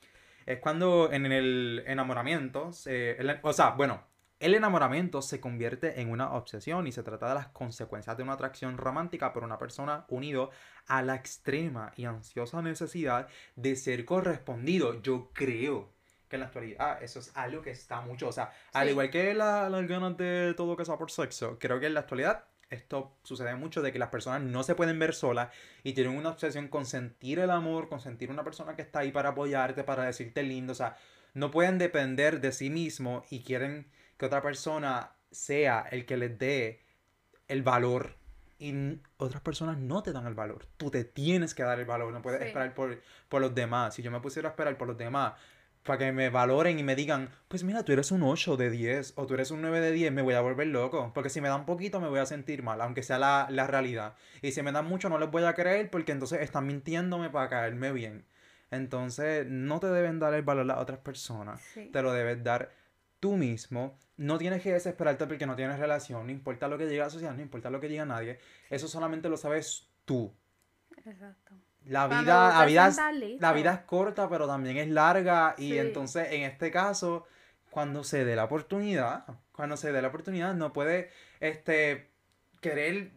[0.44, 4.02] Es cuando en el enamoramiento, se- el- o sea, bueno,
[4.40, 8.32] el enamoramiento se convierte en una obsesión y se trata de las consecuencias de una
[8.32, 10.50] atracción romántica por una persona unido
[10.86, 15.00] a la extrema y ansiosa necesidad de ser correspondido.
[15.02, 15.90] Yo creo
[16.28, 18.28] que en la actualidad eso es algo que está mucho.
[18.28, 21.78] O sea, al igual que la- las ganas de todo que sea por sexo, creo
[21.78, 25.12] que en la actualidad esto sucede mucho de que las personas no se pueden ver
[25.12, 25.50] solas
[25.82, 29.10] y tienen una obsesión con sentir el amor, con sentir una persona que está ahí
[29.12, 30.72] para apoyarte, para decirte lindo.
[30.72, 30.96] O sea,
[31.34, 36.38] no pueden depender de sí mismo y quieren que otra persona sea el que les
[36.38, 36.82] dé
[37.48, 38.16] el valor.
[38.58, 40.66] Y otras personas no te dan el valor.
[40.76, 42.12] Tú te tienes que dar el valor.
[42.12, 43.00] No puedes esperar por,
[43.30, 43.94] por los demás.
[43.94, 45.32] Si yo me pusiera a esperar por los demás,
[45.82, 49.14] para que me valoren y me digan, pues mira, tú eres un 8 de 10
[49.16, 51.12] o tú eres un 9 de 10, me voy a volver loco.
[51.14, 54.16] Porque si me dan poquito me voy a sentir mal, aunque sea la, la realidad.
[54.42, 57.48] Y si me dan mucho no les voy a creer porque entonces están mintiéndome para
[57.48, 58.26] caerme bien.
[58.70, 61.62] Entonces no te deben dar el valor a las otras personas.
[61.90, 62.70] Te lo debes dar
[63.20, 63.96] tú mismo.
[64.16, 66.26] No tienes que desesperarte porque no tienes relación.
[66.26, 68.38] No importa lo que diga la sociedad, no importa lo que diga nadie.
[68.68, 70.34] Eso solamente lo sabes tú.
[71.04, 71.54] Exacto.
[71.86, 75.54] La vida, la vida, es, la vida es corta, pero también es larga.
[75.56, 77.26] Y entonces, en este caso,
[77.70, 81.10] cuando se dé la oportunidad, cuando se dé la oportunidad, no puede
[81.40, 82.10] este
[82.60, 83.12] querer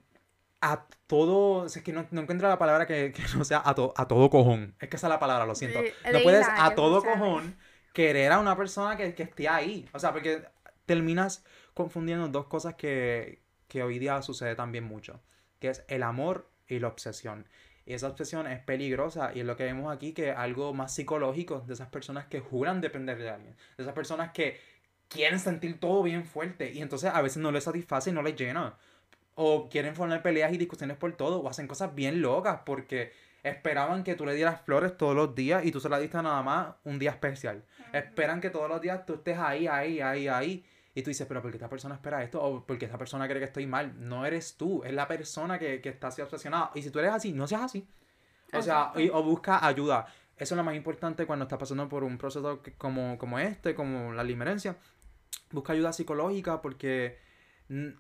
[0.62, 1.66] a todo.
[1.66, 4.76] Es que no, no encuentro la palabra que, no sea a, a todo cojón.
[4.80, 5.82] Es que esa es la palabra, lo siento.
[5.82, 7.58] no puedes a todo cojón
[7.94, 9.88] querer a una persona que, que esté ahí.
[9.94, 10.44] O sea, porque
[10.86, 15.22] terminas confundiendo dos cosas que, que hoy día sucede también mucho.
[15.60, 17.48] Que es el amor y la obsesión.
[17.86, 21.64] Y esa obsesión es peligrosa y es lo que vemos aquí, que algo más psicológico
[21.68, 24.58] de esas personas que juran depender de alguien, de esas personas que
[25.10, 28.36] quieren sentir todo bien fuerte y entonces a veces no les satisface y no les
[28.36, 28.78] llena.
[29.36, 33.12] O quieren formar peleas y discusiones por todo, o hacen cosas bien locas porque
[33.44, 36.42] esperaban que tú le dieras flores todos los días y tú se las diste nada
[36.42, 37.64] más un día especial.
[37.92, 40.66] Esperan que todos los días tú estés ahí, ahí, ahí, ahí.
[40.96, 42.42] Y tú dices, pero ¿por qué esta persona espera esto?
[42.42, 43.94] O porque esta persona cree que estoy mal.
[43.98, 46.72] No eres tú, es la persona que, está así obsesionada.
[46.76, 47.88] Y si tú eres así, no seas así.
[48.54, 50.06] O sea, o busca ayuda.
[50.38, 54.14] Eso es lo más importante cuando estás pasando por un proceso como, como este, como
[54.14, 54.78] la limerencia.
[55.52, 57.18] Busca ayuda psicológica porque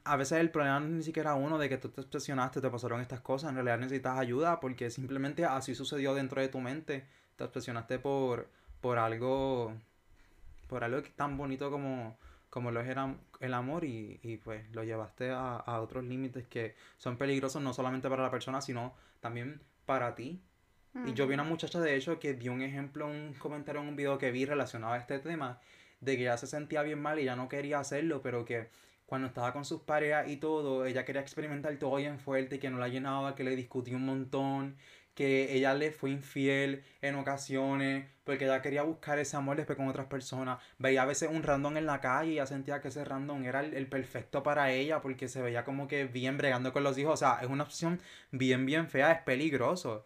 [0.04, 2.70] a veces el problema no es ni siquiera uno de que tú te obsesionaste, te
[2.70, 3.50] pasaron estas cosas.
[3.50, 7.06] En realidad necesitas ayuda porque simplemente así sucedió dentro de tu mente.
[7.36, 8.50] Te obsesionaste por,
[8.82, 9.74] por algo,
[10.68, 12.18] por algo tan bonito como
[12.54, 12.96] como lo es
[13.40, 17.74] el, amor y, y, pues lo llevaste a, a otros límites que son peligrosos no
[17.74, 20.40] solamente para la persona, sino también para ti.
[21.08, 23.96] Y yo vi una muchacha, de hecho, que dio un ejemplo, un comentario en un
[23.96, 25.60] video que vi relacionado a este tema,
[26.00, 28.70] de que ella se sentía bien mal y ya no quería hacerlo, pero que
[29.14, 32.80] cuando estaba con sus parejas y todo, ella quería experimentar todo bien fuerte que no
[32.80, 34.76] la llenaba, que le discutía un montón
[35.16, 39.88] que ella le fue infiel en ocasiones porque ella quería buscar ese amor después con
[39.88, 40.60] otras personas.
[40.80, 43.60] Veía a veces un random en la calle y ella sentía que ese random era
[43.60, 47.14] el, perfecto para ella porque se veía como que bien bregando con los hijos.
[47.14, 48.00] O sea, es una opción
[48.32, 50.06] bien, bien fea, es peligroso.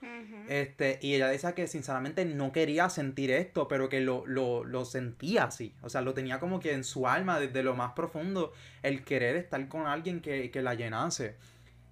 [0.49, 4.83] este, y ella decía que sinceramente no quería sentir esto, pero que lo, lo, lo
[4.83, 5.75] sentía así.
[5.83, 8.51] O sea, lo tenía como que en su alma, desde lo más profundo,
[8.81, 11.35] el querer estar con alguien que, que la llenase.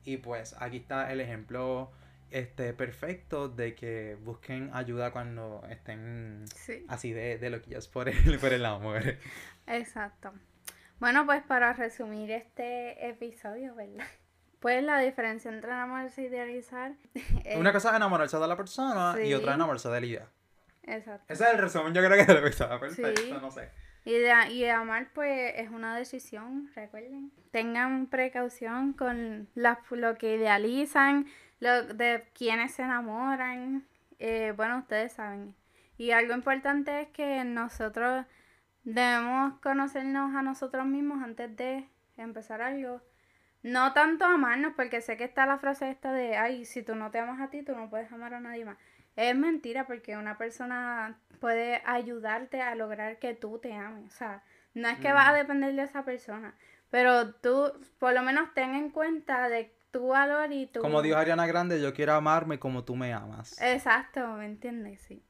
[0.06, 1.92] Y pues aquí está el ejemplo
[2.36, 6.44] este, perfecto de que busquen ayuda cuando estén
[6.90, 9.02] así de, de loquillos por el, por el amor.
[9.68, 10.34] Exacto.
[11.00, 14.06] Bueno, pues para resumir este episodio, ¿verdad?
[14.60, 16.94] Pues la diferencia entre enamorarse y idealizar.
[17.56, 20.28] Una cosa es enamorarse de la persona y otra es enamorarse de la idea.
[20.84, 21.32] Exacto.
[21.32, 23.70] Ese es el resumen, yo creo que lo estaba perfecto, no sé.
[24.06, 27.32] Y de, y amar, pues, es una decisión, recuerden.
[27.52, 31.26] Tengan precaución con la, lo que idealizan,
[31.60, 33.86] lo, de quienes se enamoran,
[34.20, 35.56] eh, bueno, ustedes saben.
[35.98, 38.26] Y algo importante es que nosotros
[38.84, 41.88] debemos conocernos a nosotros mismos antes de
[42.18, 43.02] empezar algo.
[43.64, 47.10] No tanto amarnos, porque sé que está la frase esta de, ay, si tú no
[47.12, 48.78] te amas a ti, tú no puedes amar a nadie más.
[49.16, 54.14] Es mentira, porque una persona puede ayudarte a lograr que tú te ames.
[54.14, 54.44] O sea,
[54.76, 56.54] no es que va a depender de esa persona,
[56.92, 60.82] pero tú por lo menos ten en cuenta de tu valor y tu...
[60.82, 63.56] Como dijo Ariana Grande, yo quiero amarme como tú me amas.
[63.62, 65.00] Exacto, ¿me entiendes?
[65.08, 65.24] Sí.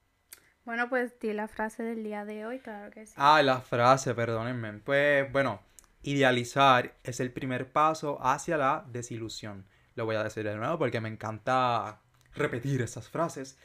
[0.63, 3.13] Bueno, pues di la frase del día de hoy, claro que sí.
[3.16, 4.80] Ah, la frase, perdónenme.
[4.80, 5.61] Pues bueno,
[6.01, 9.68] idealizar es el primer paso hacia la desilusión.
[9.93, 12.01] Lo voy a decir de nuevo porque me encanta
[12.34, 13.59] repetir esas frases.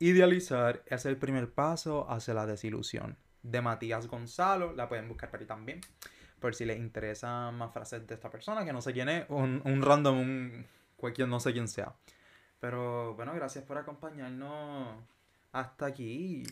[0.00, 3.16] Idealizar es el primer paso hacia la desilusión.
[3.44, 5.80] De Matías Gonzalo, la pueden buscar por ahí también
[6.40, 9.62] por si les interesan más frases de esta persona, que no sé quién es, un,
[9.64, 10.66] un random, un
[10.96, 11.94] cualquier, no sé quién sea.
[12.60, 14.96] Pero bueno, gracias por acompañarnos
[15.52, 16.44] hasta aquí.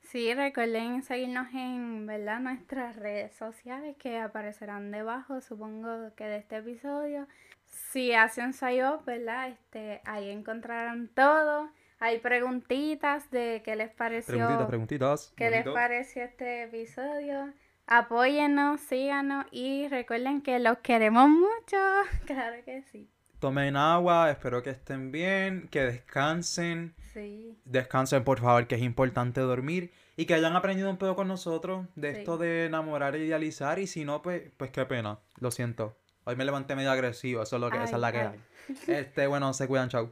[0.00, 2.38] Sí, recuerden seguirnos en ¿verdad?
[2.38, 7.26] nuestras redes sociales que aparecerán debajo, supongo que de este episodio.
[7.64, 9.48] Si hacen ensayo, ¿verdad?
[9.48, 11.68] Este, ahí encontrarán todo.
[11.98, 14.34] Hay preguntitas de qué les pareció.
[14.34, 15.32] Preguntitas, preguntitas.
[15.36, 17.52] ¿Qué les pareció este episodio?
[17.86, 21.76] Apóyennos, síganos y recuerden que los queremos mucho.
[22.26, 23.08] Claro que sí.
[23.38, 26.94] Tomen agua, espero que estén bien, que descansen.
[27.12, 27.56] Sí.
[27.64, 29.92] Descansen, por favor, que es importante dormir.
[30.16, 32.18] Y que hayan aprendido un poco con nosotros de Sí.
[32.20, 33.78] esto de enamorar e idealizar.
[33.78, 35.18] Y si no, pues, pues qué pena.
[35.38, 35.96] Lo siento.
[36.24, 38.26] Hoy me levanté medio agresivo, eso es lo que, esa es la que ay.
[38.26, 38.94] hay.
[38.96, 40.10] Este, bueno, se cuidan, chao.